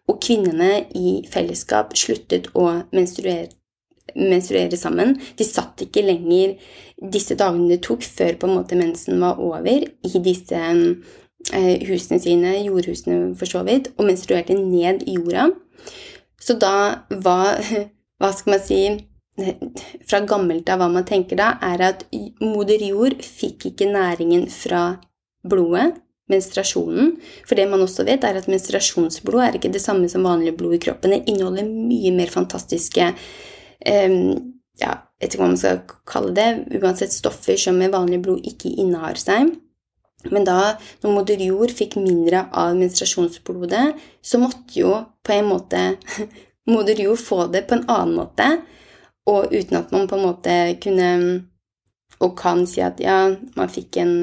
og 0.09 0.21
kvinnene 0.23 0.85
i 0.97 1.21
fellesskap 1.31 1.93
sluttet 1.99 2.49
å 2.57 2.69
menstruere 2.95 3.51
menstruere 4.15 4.77
sammen. 4.79 5.15
De 5.37 5.47
satt 5.47 5.85
ikke 5.85 6.03
lenger 6.05 6.55
disse 7.01 7.37
dagene 7.37 7.69
det 7.71 7.81
tok 7.85 8.03
før 8.05 8.37
på 8.37 8.49
en 8.49 8.57
måte 8.59 8.77
mensen 8.79 9.21
var 9.21 9.39
over, 9.41 9.85
i 9.87 10.23
disse 10.23 10.59
eh, 10.61 11.77
husene 11.87 12.19
sine, 12.21 12.55
jordhusene 12.61 13.33
for 13.37 13.49
så 13.49 13.63
vidt, 13.67 13.91
og 13.97 14.09
menstruerte 14.09 14.57
ned 14.57 15.05
i 15.09 15.17
jorda. 15.17 15.49
Så 16.41 16.57
da 16.61 16.75
var 17.09 17.61
Hva 18.21 18.29
skal 18.37 18.53
man 18.53 18.59
si 18.61 18.81
Fra 20.05 20.19
gammelt 20.29 20.67
av 20.69 20.77
hva 20.77 20.87
man 20.93 21.05
tenker 21.07 21.39
da, 21.39 21.55
er 21.65 21.81
at 21.87 22.03
moder 22.43 22.83
jord 22.85 23.15
fikk 23.25 23.71
ikke 23.71 23.87
næringen 23.89 24.43
fra 24.53 24.99
blodet, 25.47 25.95
menstruasjonen. 26.29 27.15
For 27.47 27.57
det 27.57 27.67
man 27.71 27.81
også 27.81 28.05
vet, 28.07 28.25
er 28.27 28.37
at 28.37 28.49
menstruasjonsblod 28.51 29.41
er 29.45 29.57
ikke 29.57 29.71
det 29.73 29.81
samme 29.83 30.09
som 30.11 30.27
vanlig 30.27 30.53
blod 30.59 30.77
i 30.77 30.81
kroppen. 30.83 31.15
Det 31.15 31.31
inneholder 31.31 31.65
mye 31.65 32.13
mer 32.15 32.29
fantastiske 32.33 33.07
ja, 33.85 34.93
jeg 35.21 35.27
vet 35.27 35.33
ikke 35.33 35.43
hva 35.43 35.49
man 35.51 35.59
skal 35.61 35.81
kalle 36.09 36.33
det, 36.37 36.79
uansett 36.81 37.13
stoffer 37.13 37.59
som 37.59 37.77
med 37.77 37.93
vanlig 37.93 38.21
blod 38.25 38.47
ikke 38.47 38.73
innehar 38.81 39.19
seg. 39.21 39.53
Men 40.29 40.45
da, 40.45 40.75
når 41.01 41.15
moder 41.15 41.41
jord 41.41 41.73
fikk 41.73 41.97
mindre 42.01 42.45
av 42.57 42.75
menstruasjonsblodet, 42.77 43.85
så 44.21 44.41
måtte 44.41 44.77
jo 44.77 44.93
på 45.25 45.33
en 45.33 45.49
måte 45.49 45.79
moder 46.73 47.01
jord 47.01 47.21
få 47.21 47.47
det 47.53 47.65
på 47.69 47.79
en 47.79 47.87
annen 47.89 48.17
måte, 48.19 48.49
og 49.29 49.53
uten 49.53 49.79
at 49.81 49.93
man 49.93 50.07
på 50.09 50.17
en 50.17 50.27
måte 50.27 50.57
kunne 50.81 51.09
og 52.21 52.35
kan 52.37 52.65
si 52.69 52.81
at 52.85 52.99
ja, 53.01 53.31
man 53.57 53.71
fikk 53.71 53.97
en, 54.01 54.13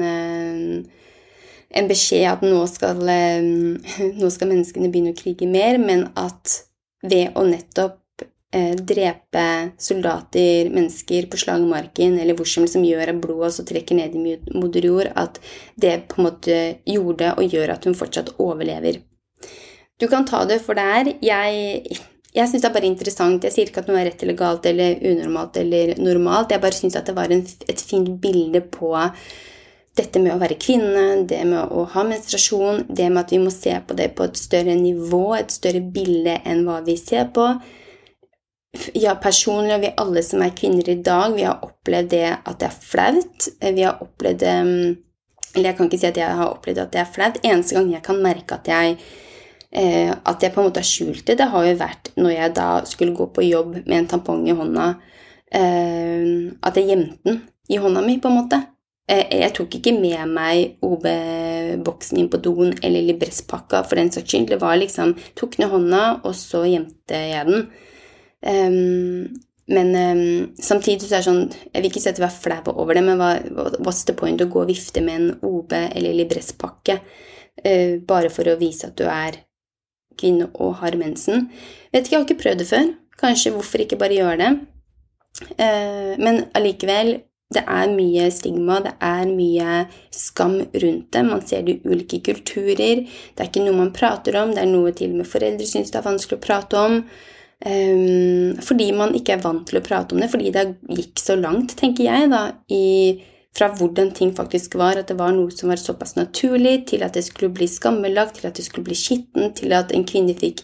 en 1.69 1.89
beskjed 1.89 2.27
at 2.31 2.43
nå 2.45 2.61
skal, 2.71 3.01
nå 4.21 4.31
skal 4.31 4.51
menneskene 4.51 4.91
begynne 4.91 5.15
å 5.15 5.19
krige 5.19 5.49
mer, 5.49 5.79
men 5.81 6.07
at 6.19 6.61
ved 7.03 7.35
å 7.39 7.45
nettopp 7.47 7.99
eh, 8.51 8.75
drepe 8.75 9.45
soldater, 9.77 10.69
mennesker 10.73 11.27
på 11.29 11.39
slagmarken, 11.41 12.19
eller 12.19 12.37
hvor 12.37 12.49
som 12.49 12.65
liksom 12.65 12.85
gjør 12.87 13.13
at 13.13 13.21
blodet 13.21 13.49
også 13.51 13.65
trekker 13.69 13.99
ned 13.99 14.15
i 14.15 14.37
moder 14.57 14.89
jord, 14.89 15.11
at 15.15 15.39
det 15.75 15.95
på 16.09 16.19
en 16.19 16.29
måte 16.29 16.59
gjorde 16.85 17.33
og 17.35 17.57
gjør 17.57 17.75
at 17.75 17.89
hun 17.89 17.97
fortsatt 17.97 18.35
overlever. 18.37 19.01
Du 19.99 20.07
kan 20.07 20.25
ta 20.25 20.45
det 20.47 20.61
for 20.63 20.79
det 20.79 20.85
er. 20.85 21.11
Jeg, 21.21 21.99
jeg 22.31 22.47
syns 22.47 22.63
det 22.63 22.69
er 22.69 22.75
bare 22.77 22.87
interessant. 22.87 23.43
Jeg 23.43 23.55
sier 23.55 23.69
ikke 23.69 23.83
at 23.83 23.89
noe 23.91 23.99
er 23.99 24.07
rett 24.07 24.23
eller 24.23 24.37
galt 24.39 24.65
eller 24.69 25.01
unormalt 25.03 25.59
eller 25.59 25.97
normalt. 25.99 26.53
Jeg 26.55 26.63
bare 26.63 26.77
syns 26.77 26.95
at 26.95 27.09
det 27.09 27.17
var 27.17 27.33
en, 27.35 27.43
et 27.43 27.83
fint 27.83 28.13
bilde 28.23 28.63
på 28.71 28.93
dette 29.99 30.21
med 30.23 30.31
å 30.31 30.39
være 30.39 30.55
kvinne, 30.61 31.25
det 31.27 31.41
med 31.49 31.73
å 31.75 31.83
ha 31.91 32.05
menstruasjon, 32.07 32.85
det 32.87 33.09
med 33.09 33.25
at 33.25 33.33
vi 33.33 33.41
må 33.43 33.51
se 33.51 33.73
på 33.83 33.97
det 33.97 34.13
på 34.15 34.29
et 34.29 34.39
større 34.39 34.75
nivå, 34.79 35.23
et 35.35 35.51
større 35.51 35.81
bilde 35.83 36.37
enn 36.47 36.63
hva 36.67 36.79
vi 36.85 36.95
ser 36.99 37.27
på. 37.35 37.49
Ja, 38.93 39.15
personlig, 39.17 39.73
og 39.75 39.81
vi 39.81 39.93
alle 39.97 40.21
som 40.25 40.43
er 40.45 40.53
kvinner 40.57 40.89
i 40.91 40.99
dag, 41.01 41.33
vi 41.33 41.45
har 41.47 41.63
opplevd 41.65 42.11
det 42.11 42.27
at 42.37 42.59
det 42.61 42.67
er 42.67 42.81
flaut. 42.83 43.47
Vi 43.61 43.85
har 43.85 44.03
opplevd 44.03 44.45
Eller 45.55 45.71
jeg 45.71 45.77
kan 45.77 45.87
ikke 45.89 45.97
si 45.97 46.05
at 46.05 46.17
jeg 46.17 46.37
har 46.37 46.51
opplevd 46.53 46.83
at 46.83 46.91
det 46.93 47.01
er 47.01 47.09
flaut. 47.09 47.39
Eneste 47.41 47.75
gang 47.75 47.89
jeg 47.89 48.03
kan 48.05 48.21
merke 48.21 48.59
at 48.59 48.67
jeg 48.69 48.99
eh, 49.71 50.11
at 50.13 50.43
jeg 50.43 50.53
på 50.53 50.61
en 50.61 50.67
måte 50.69 50.83
har 50.83 50.89
skjult 50.89 51.25
det, 51.25 51.37
det 51.39 51.49
har 51.49 51.65
jo 51.65 51.77
vært 51.79 52.11
når 52.17 52.33
jeg 52.33 52.55
da 52.57 52.67
skulle 52.89 53.15
gå 53.17 53.29
på 53.33 53.45
jobb 53.47 53.79
med 53.85 53.97
en 53.97 54.09
tampong 54.13 54.47
i 54.49 54.55
hånda, 54.57 54.89
eh, 55.53 56.53
at 56.61 56.77
jeg 56.77 56.91
gjemte 56.91 57.17
den 57.25 57.41
i 57.69 57.77
hånda 57.81 58.01
mi, 58.05 58.17
på 58.21 58.29
en 58.29 58.39
måte. 58.39 58.61
Eh, 59.09 59.25
jeg 59.41 59.53
tok 59.57 59.75
ikke 59.77 59.93
med 59.97 60.21
meg 60.29 60.79
OB-boksen 60.85 62.21
inn 62.21 62.29
på 62.29 62.41
doen 62.45 62.73
eller 62.77 63.05
Libress-pakka 63.05 63.83
for 63.85 63.97
den 63.97 64.09
saks 64.13 64.29
skyld. 64.29 64.49
Det 64.53 64.61
var 64.61 64.77
liksom 64.77 65.15
Tok 65.37 65.59
i 65.59 65.69
hånda, 65.69 66.19
og 66.23 66.33
så 66.37 66.65
gjemte 66.69 67.17
jeg 67.29 67.49
den. 67.49 67.69
Um, 68.45 69.27
men 69.69 69.89
um, 69.95 70.55
samtidig 70.61 71.09
så 71.09 71.17
er 71.17 71.19
det 71.19 71.27
sånn 71.27 71.41
Jeg 71.51 71.81
vil 71.81 71.89
ikke 71.89 72.01
si 72.01 72.07
at 72.09 72.17
jeg 72.17 72.23
var 72.23 72.31
flau 72.31 72.73
over 72.79 72.95
det, 72.95 73.03
men 73.05 73.19
hva, 73.19 73.33
what's 73.83 74.05
the 74.07 74.15
point 74.17 74.41
å 74.41 74.47
gå 74.49 74.63
og 74.63 74.71
vifte 74.71 75.03
med 75.03 75.19
en 75.19 75.27
OB- 75.45 75.75
eller 75.75 76.15
Libress-pakke 76.15 76.95
uh, 77.01 77.93
bare 78.07 78.31
for 78.33 78.49
å 78.49 78.57
vise 78.61 78.87
at 78.87 78.97
du 78.97 79.05
er 79.11 79.41
kvinne 80.19 80.49
og 80.55 80.79
har 80.81 80.97
mensen? 80.99 81.49
Vet 81.93 82.05
ikke, 82.05 82.15
jeg 82.15 82.19
har 82.19 82.27
ikke 82.27 82.43
prøvd 82.43 82.63
det 82.63 82.69
før. 82.71 82.91
Kanskje 83.19 83.53
hvorfor 83.53 83.83
ikke 83.83 83.99
bare 83.99 84.17
gjøre 84.17 84.37
det? 84.41 84.51
Uh, 85.59 86.15
men 86.17 86.45
allikevel, 86.57 87.19
det 87.53 87.63
er 87.65 87.89
mye 87.93 88.27
stigma, 88.33 88.77
det 88.85 88.93
er 89.01 89.29
mye 89.29 89.83
skam 90.13 90.59
rundt 90.61 91.09
det. 91.13 91.23
Man 91.25 91.41
ser 91.45 91.65
det 91.65 91.79
i 91.79 91.89
ulike 91.89 92.21
kulturer. 92.25 93.03
Det 93.05 93.43
er 93.43 93.49
ikke 93.49 93.65
noe 93.65 93.77
man 93.77 93.93
prater 93.95 94.37
om, 94.41 94.53
det 94.53 94.63
er 94.63 94.71
noe 94.71 94.93
til 94.97 95.13
og 95.13 95.21
med 95.23 95.29
foreldre 95.29 95.67
syns 95.69 95.91
det 95.93 95.99
er 96.01 96.05
vanskelig 96.09 96.37
å 96.37 96.45
prate 96.45 96.81
om. 96.89 97.03
Um, 97.59 98.55
fordi 98.63 98.91
man 98.95 99.11
ikke 99.17 99.33
er 99.35 99.41
vant 99.43 99.65
til 99.67 99.81
å 99.81 99.83
prate 99.83 100.15
om 100.15 100.21
det, 100.23 100.29
fordi 100.31 100.53
det 100.55 100.63
gikk 100.95 101.19
så 101.19 101.35
langt, 101.35 101.75
tenker 101.79 102.05
jeg, 102.07 102.29
da, 102.31 102.43
i, 102.71 103.19
fra 103.57 103.67
hvordan 103.75 104.13
ting 104.15 104.31
faktisk 104.37 104.77
var, 104.79 105.01
at 105.01 105.11
det 105.11 105.17
var 105.19 105.33
noe 105.35 105.51
som 105.51 105.71
var 105.71 105.81
såpass 105.81 106.15
naturlig, 106.15 106.85
til 106.93 107.03
at 107.03 107.17
det 107.17 107.25
skulle 107.27 107.51
bli 107.55 107.67
skammelagt, 107.67 108.39
til 108.39 108.47
at 108.47 108.55
det 108.55 108.63
skulle 108.67 108.87
bli 108.87 108.95
skitten, 108.95 109.51
til 109.59 109.75
at 109.75 109.91
en 109.91 110.07
kvinne 110.07 110.37
fikk 110.39 110.63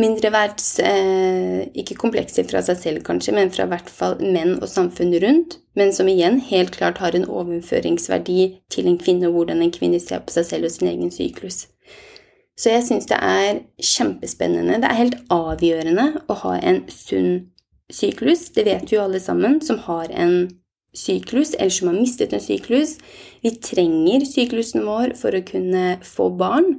mindreverds 0.00 0.78
eh, 0.82 1.60
Ikke 1.78 1.94
komplekser 1.98 2.46
fra 2.48 2.62
seg 2.66 2.80
selv, 2.80 3.04
kanskje, 3.06 3.34
men 3.36 3.52
fra 3.54 3.68
hvert 3.70 3.90
fall 3.90 4.18
menn 4.18 4.56
og 4.58 4.66
samfunnet 4.70 5.22
rundt. 5.22 5.58
Men 5.78 5.94
som 5.94 6.10
igjen 6.10 6.40
helt 6.48 6.74
klart 6.74 6.98
har 7.02 7.14
en 7.14 7.28
overføringsverdi 7.30 8.40
til 8.74 8.90
en 8.90 8.98
kvinne, 8.98 9.30
og 9.30 9.38
hvordan 9.38 9.62
en 9.62 9.74
kvinne 9.74 10.02
ser 10.02 10.24
på 10.26 10.34
seg 10.34 10.50
selv 10.50 10.70
og 10.70 10.74
sin 10.74 10.90
egen 10.90 11.14
syklus. 11.14 11.64
Så 12.54 12.70
jeg 12.70 12.84
syns 12.86 13.08
det 13.10 13.18
er 13.18 13.62
kjempespennende. 13.82 14.78
Det 14.82 14.90
er 14.90 15.00
helt 15.00 15.16
avgjørende 15.34 16.06
å 16.30 16.36
ha 16.44 16.54
en 16.60 16.84
sunn 16.92 17.48
syklus. 17.92 18.46
Det 18.54 18.66
vet 18.68 18.86
vi 18.90 18.96
jo 18.96 19.02
alle 19.04 19.20
sammen 19.22 19.58
som 19.64 19.80
har 19.88 20.12
en 20.14 20.46
syklus, 20.94 21.56
eller 21.58 21.74
som 21.74 21.90
har 21.90 21.98
mistet 21.98 22.32
en 22.32 22.42
syklus. 22.42 22.96
Vi 23.42 23.56
trenger 23.58 24.26
syklusen 24.28 24.86
vår 24.86 25.16
for 25.18 25.34
å 25.34 25.42
kunne 25.46 25.98
få 26.06 26.30
barn. 26.38 26.76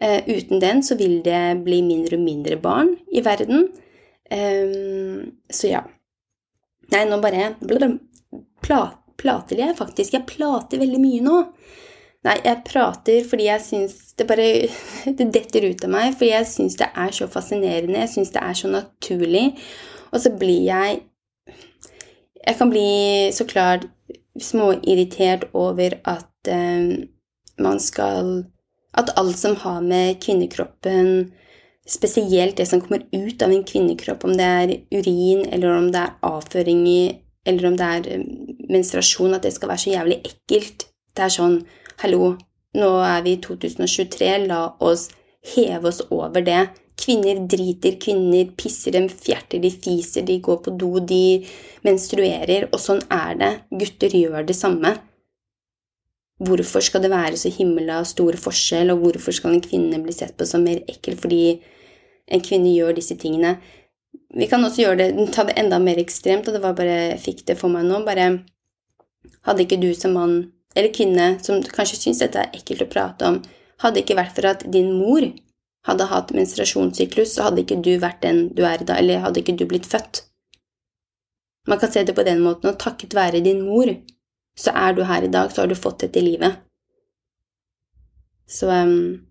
Uh, 0.00 0.22
uten 0.30 0.62
den 0.62 0.84
så 0.86 0.96
vil 0.96 1.18
det 1.26 1.60
bli 1.66 1.82
mindre 1.84 2.16
og 2.16 2.24
mindre 2.24 2.56
barn 2.62 2.94
i 3.12 3.20
verden. 3.26 3.66
Um, 4.30 5.34
så 5.50 5.74
ja. 5.74 5.82
Nei, 6.90 7.02
nå 7.06 7.18
bare 7.22 7.50
pla, 8.62 8.80
plater 9.20 9.60
jeg 9.60 9.76
faktisk. 9.78 10.14
Jeg 10.14 10.30
plater 10.30 10.80
veldig 10.80 11.02
mye 11.02 11.26
nå. 11.26 11.36
Nei, 12.26 12.36
jeg 12.44 12.60
prater 12.68 13.22
fordi 13.24 13.46
jeg 13.46 13.64
syns 13.64 13.94
det 14.18 14.26
bare 14.28 14.48
Det 15.18 15.30
detter 15.32 15.70
ut 15.70 15.86
av 15.86 15.92
meg 15.94 16.16
fordi 16.18 16.34
jeg 16.34 16.48
syns 16.50 16.76
det 16.80 16.90
er 16.92 17.14
så 17.16 17.28
fascinerende. 17.30 18.02
Jeg 18.02 18.12
syns 18.16 18.34
det 18.34 18.42
er 18.44 18.58
så 18.58 18.72
naturlig. 18.72 19.46
Og 20.12 20.20
så 20.20 20.34
blir 20.36 20.66
jeg 20.66 21.00
Jeg 22.40 22.56
kan 22.56 22.70
bli 22.72 23.30
så 23.36 23.44
klart 23.44 23.88
småirritert 24.40 25.50
over 25.52 25.98
at 26.08 26.48
eh, 26.48 27.08
man 27.60 27.80
skal 27.80 28.44
at 28.96 29.12
alt 29.20 29.38
som 29.38 29.56
har 29.56 29.80
med 29.84 30.20
kvinnekroppen 30.22 31.30
Spesielt 31.90 32.56
det 32.56 32.66
som 32.68 32.80
kommer 32.80 33.02
ut 33.10 33.42
av 33.42 33.50
en 33.50 33.64
kvinnekropp, 33.66 34.24
om 34.24 34.36
det 34.36 34.46
er 34.46 34.72
urin, 34.94 35.40
eller 35.50 35.72
om 35.74 35.88
det 35.90 36.02
er 36.04 36.12
avføring 36.28 36.84
i, 36.86 37.00
eller 37.48 37.66
om 37.66 37.78
det 37.80 37.86
er 37.96 38.08
eh, 38.14 38.26
menstruasjon, 38.70 39.34
at 39.34 39.42
det 39.42 39.54
skal 39.56 39.72
være 39.72 39.82
så 39.82 39.94
jævlig 39.96 40.18
ekkelt. 40.28 40.84
Det 41.16 41.24
er 41.24 41.34
sånn 41.34 41.56
Hallo, 42.00 42.30
nå 42.80 42.86
er 43.04 43.18
vi 43.26 43.34
i 43.36 43.38
2023, 43.44 44.28
la 44.48 44.60
oss 44.80 45.10
heve 45.52 45.90
oss 45.90 45.98
over 46.08 46.40
det. 46.40 46.60
Kvinner 46.96 47.42
driter, 47.44 47.98
kvinner 48.00 48.46
pisser, 48.56 48.94
de 48.96 49.02
fjerter, 49.12 49.60
de 49.60 49.68
fiser, 49.68 50.24
de 50.24 50.38
går 50.40 50.62
på 50.64 50.72
do, 50.80 50.94
de 51.04 51.42
menstruerer, 51.84 52.70
og 52.70 52.80
sånn 52.80 53.02
er 53.12 53.34
det. 53.36 53.50
Gutter 53.82 54.16
gjør 54.16 54.46
det 54.48 54.56
samme. 54.56 54.94
Hvorfor 56.40 56.80
skal 56.86 57.04
det 57.04 57.10
være 57.12 57.36
så 57.36 57.52
himla 57.52 57.98
stor 58.08 58.38
forskjell, 58.46 58.94
og 58.94 59.04
hvorfor 59.04 59.36
skal 59.36 59.58
en 59.58 59.66
kvinne 59.66 59.98
bli 60.00 60.14
sett 60.16 60.32
på 60.38 60.46
som 60.48 60.64
mer 60.64 60.80
ekkel 60.88 61.18
fordi 61.20 61.58
en 62.32 62.44
kvinne 62.46 62.72
gjør 62.72 62.96
disse 62.96 63.18
tingene? 63.20 63.58
Vi 64.40 64.48
kan 64.48 64.64
også 64.64 64.86
gjøre 64.86 65.02
det, 65.02 65.26
ta 65.36 65.44
det 65.44 65.58
enda 65.60 65.76
mer 65.84 66.00
ekstremt, 66.00 66.48
og 66.48 66.56
det 66.56 66.64
var 66.64 66.80
bare 66.80 66.96
jeg 67.10 67.20
fikk 67.26 67.44
det 67.52 67.58
for 67.60 67.68
meg 67.76 67.84
nå. 67.84 68.00
Bare 68.08 68.30
hadde 69.50 69.66
ikke 69.66 69.82
du 69.84 69.90
som 69.92 70.16
mann 70.16 70.38
eller 70.76 70.92
kvinne 70.94 71.32
som 71.42 71.62
kanskje 71.62 71.98
syns 71.98 72.22
dette 72.22 72.42
er 72.42 72.56
ekkelt 72.56 72.84
å 72.86 72.90
prate 72.90 73.28
om, 73.28 73.40
hadde 73.82 74.02
ikke 74.02 74.18
vært 74.18 74.36
for 74.36 74.50
at 74.50 74.66
din 74.70 74.92
mor 74.98 75.24
hadde 75.88 76.08
hatt 76.10 76.32
menstruasjonssyklus, 76.36 77.34
så 77.34 77.48
hadde 77.48 77.64
ikke 77.64 77.80
du 77.80 77.94
vært 78.02 78.22
den 78.24 78.48
du 78.56 78.64
er 78.68 78.82
i 78.82 78.86
dag, 78.86 79.00
eller 79.00 79.24
hadde 79.24 79.40
ikke 79.42 79.56
du 79.56 79.64
blitt 79.68 79.88
født. 79.88 80.24
Man 81.68 81.80
kan 81.80 81.92
se 81.92 82.04
det 82.04 82.16
på 82.16 82.24
den 82.26 82.42
måten, 82.44 82.70
og 82.70 82.80
takket 82.80 83.16
være 83.16 83.42
din 83.44 83.64
mor 83.64 83.88
så 84.58 84.74
er 84.76 84.94
du 84.96 85.04
her 85.08 85.24
i 85.24 85.32
dag, 85.32 85.52
så 85.52 85.62
har 85.62 85.70
du 85.70 85.78
fått 85.78 86.02
dette 86.04 86.20
livet. 86.20 86.60
Så 88.50 88.68
um, 88.68 89.26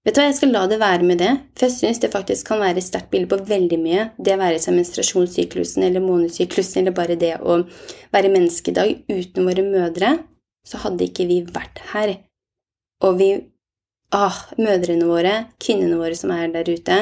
Vet 0.00 0.16
du 0.16 0.22
hva, 0.22 0.30
jeg 0.30 0.38
skal 0.38 0.52
la 0.54 0.62
det 0.64 0.78
være 0.80 1.04
med 1.04 1.18
det, 1.20 1.30
for 1.52 1.66
jeg 1.66 1.74
syns 1.74 1.98
det 2.00 2.08
faktisk 2.12 2.48
kan 2.48 2.62
være 2.62 2.80
et 2.80 2.86
sterkt 2.86 3.10
bilde 3.12 3.28
på 3.28 3.36
veldig 3.44 3.78
mye, 3.82 4.06
det 4.16 4.32
å 4.32 4.40
være 4.40 4.60
seg 4.62 4.78
menstruasjonssyklusen 4.78 5.84
eller 5.84 6.00
månesyklusen 6.00 6.80
eller 6.80 6.94
bare 6.96 7.18
det 7.20 7.34
å 7.36 7.58
være 8.08 8.30
menneske 8.32 8.72
i 8.72 8.78
dag. 8.78 8.94
Uten 9.12 9.44
våre 9.44 9.64
mødre 9.66 10.14
så 10.66 10.82
hadde 10.84 11.06
ikke 11.06 11.28
vi 11.30 11.40
vært 11.46 11.82
her. 11.92 12.18
Og 13.06 13.16
vi 13.20 13.30
Ah, 14.10 14.34
mødrene 14.58 15.06
våre, 15.06 15.32
kvinnene 15.62 15.94
våre 15.94 16.16
som 16.18 16.32
er 16.34 16.48
der 16.50 16.66
ute, 16.66 16.96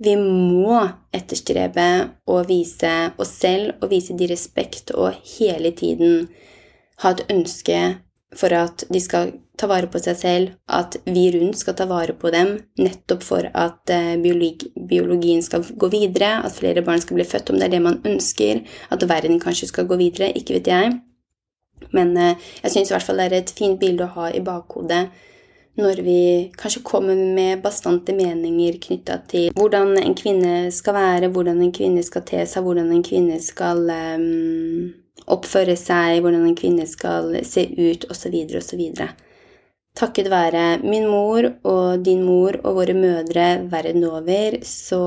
vi 0.00 0.14
må 0.16 0.78
etterstrebe 1.12 1.84
å 2.24 2.38
vise 2.48 2.92
oss 3.20 3.34
selv 3.42 3.82
og 3.84 3.90
vise 3.92 4.16
de 4.16 4.28
respekt 4.30 4.94
og 4.96 5.18
hele 5.36 5.74
tiden 5.76 6.30
ha 7.02 7.12
et 7.12 7.20
ønske 7.32 7.80
for 8.36 8.52
at 8.56 8.86
de 8.92 9.00
skal 9.00 9.34
ta 9.60 9.68
vare 9.68 9.88
på 9.92 10.00
seg 10.00 10.16
selv, 10.20 10.56
at 10.68 10.96
vi 11.04 11.26
rundt 11.36 11.60
skal 11.60 11.76
ta 11.76 11.84
vare 11.88 12.16
på 12.16 12.32
dem, 12.32 12.56
nettopp 12.80 13.22
for 13.24 13.48
at 13.52 13.92
eh, 13.92 14.16
biologi, 14.20 14.72
biologien 14.88 15.44
skal 15.44 15.64
gå 15.64 15.92
videre, 15.92 16.38
at 16.44 16.56
flere 16.56 16.84
barn 16.84 17.00
skal 17.04 17.20
bli 17.20 17.28
født 17.28 17.52
om 17.52 17.60
det 17.60 17.68
er 17.68 17.76
det 17.76 17.84
man 17.84 18.00
ønsker, 18.08 18.64
at 18.92 19.08
verden 19.08 19.40
kanskje 19.40 19.70
skal 19.72 19.88
gå 19.88 20.00
videre, 20.00 20.32
ikke 20.36 20.58
vet 20.58 20.72
jeg. 20.72 20.96
Men 21.96 22.16
eh, 22.16 22.50
jeg 22.62 22.74
syns 22.74 22.90
i 22.90 22.96
hvert 22.96 23.06
fall 23.06 23.22
det 23.22 23.30
er 23.30 23.38
et 23.40 23.54
fint 23.56 23.80
bilde 23.80 24.06
å 24.06 24.14
ha 24.18 24.30
i 24.32 24.44
bakhodet 24.44 25.06
når 25.76 26.00
vi 26.06 26.20
kanskje 26.56 26.80
kommer 26.88 27.16
med 27.16 27.60
bastante 27.64 28.14
meninger 28.16 28.78
knytta 28.80 29.18
til 29.28 29.50
hvordan 29.56 29.98
en 30.00 30.14
kvinne 30.16 30.70
skal 30.72 30.96
være, 30.96 31.28
hvordan 31.32 31.60
en 31.60 31.72
kvinne 31.76 32.04
skal 32.06 32.24
te 32.24 32.40
seg, 32.48 32.64
hvordan 32.64 32.92
en 32.96 33.04
kvinne 33.04 33.36
skal 33.44 33.82
um, 33.92 34.86
oppføre 35.36 35.76
seg, 35.76 36.22
hvordan 36.24 36.46
en 36.48 36.56
kvinne 36.56 36.86
skal 36.88 37.36
se 37.44 37.66
ut, 37.76 38.08
osv., 38.08 38.38
osv. 38.56 38.84
Takket 39.96 40.30
være 40.32 40.64
min 40.84 41.06
mor 41.08 41.50
og 41.64 42.04
din 42.04 42.24
mor 42.24 42.56
og 42.62 42.80
våre 42.80 42.96
mødre 42.96 43.46
verden 43.68 44.08
over, 44.08 44.58
så 44.64 45.02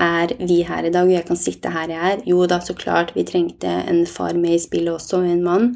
er 0.00 0.32
vi 0.40 0.62
her 0.66 0.86
i 0.86 0.92
dag, 0.92 1.06
og 1.06 1.14
jeg 1.14 1.26
kan 1.28 1.38
sitte 1.38 1.72
her 1.74 1.92
jeg 1.92 2.12
er. 2.12 2.22
Jo 2.28 2.46
da, 2.50 2.60
så 2.64 2.74
klart, 2.78 3.14
vi 3.16 3.26
trengte 3.28 3.70
en 3.90 4.06
far 4.08 4.38
med 4.38 4.56
i 4.56 4.62
spillet 4.62 4.94
også, 4.94 5.22
en 5.24 5.44
mann. 5.44 5.74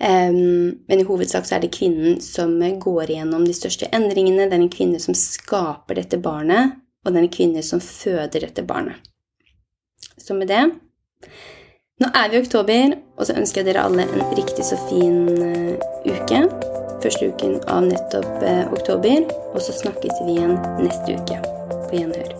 Men 0.00 1.00
i 1.02 1.04
hovedsak 1.04 1.44
så 1.44 1.58
er 1.58 1.64
det 1.64 1.74
kvinnen 1.74 2.20
som 2.24 2.54
går 2.56 3.10
igjennom 3.10 3.44
de 3.44 3.52
største 3.52 3.90
endringene. 3.92 4.46
Det 4.48 4.56
er 4.56 4.64
en 4.64 4.72
kvinne 4.72 5.00
som 5.02 5.16
skaper 5.18 6.00
dette 6.00 6.16
barnet, 6.22 6.78
og 7.04 7.12
det 7.12 7.20
er 7.20 7.26
en 7.26 7.36
kvinne 7.36 7.64
som 7.66 7.84
føder 7.84 8.46
dette 8.46 8.64
barnet. 8.64 8.96
Så 10.16 10.36
med 10.36 10.48
det 10.48 10.64
Nå 12.00 12.08
er 12.16 12.30
vi 12.32 12.38
i 12.38 12.40
oktober, 12.40 12.94
og 13.20 13.26
så 13.28 13.34
ønsker 13.36 13.60
jeg 13.60 13.74
dere 13.74 13.82
alle 13.84 14.06
en 14.08 14.30
riktig 14.32 14.64
så 14.64 14.78
fin 14.88 15.18
uh, 15.36 15.76
uke. 16.08 16.40
Første 17.04 17.28
uken 17.28 17.58
av 17.68 17.84
nettopp 17.90 18.40
uh, 18.40 18.72
oktober. 18.72 19.28
Og 19.52 19.60
så 19.60 19.76
snakkes 19.84 20.24
vi 20.24 20.38
igjen 20.38 20.56
neste 20.80 21.20
uke. 21.20 21.42
På 21.90 21.98
gjenhør. 21.98 22.39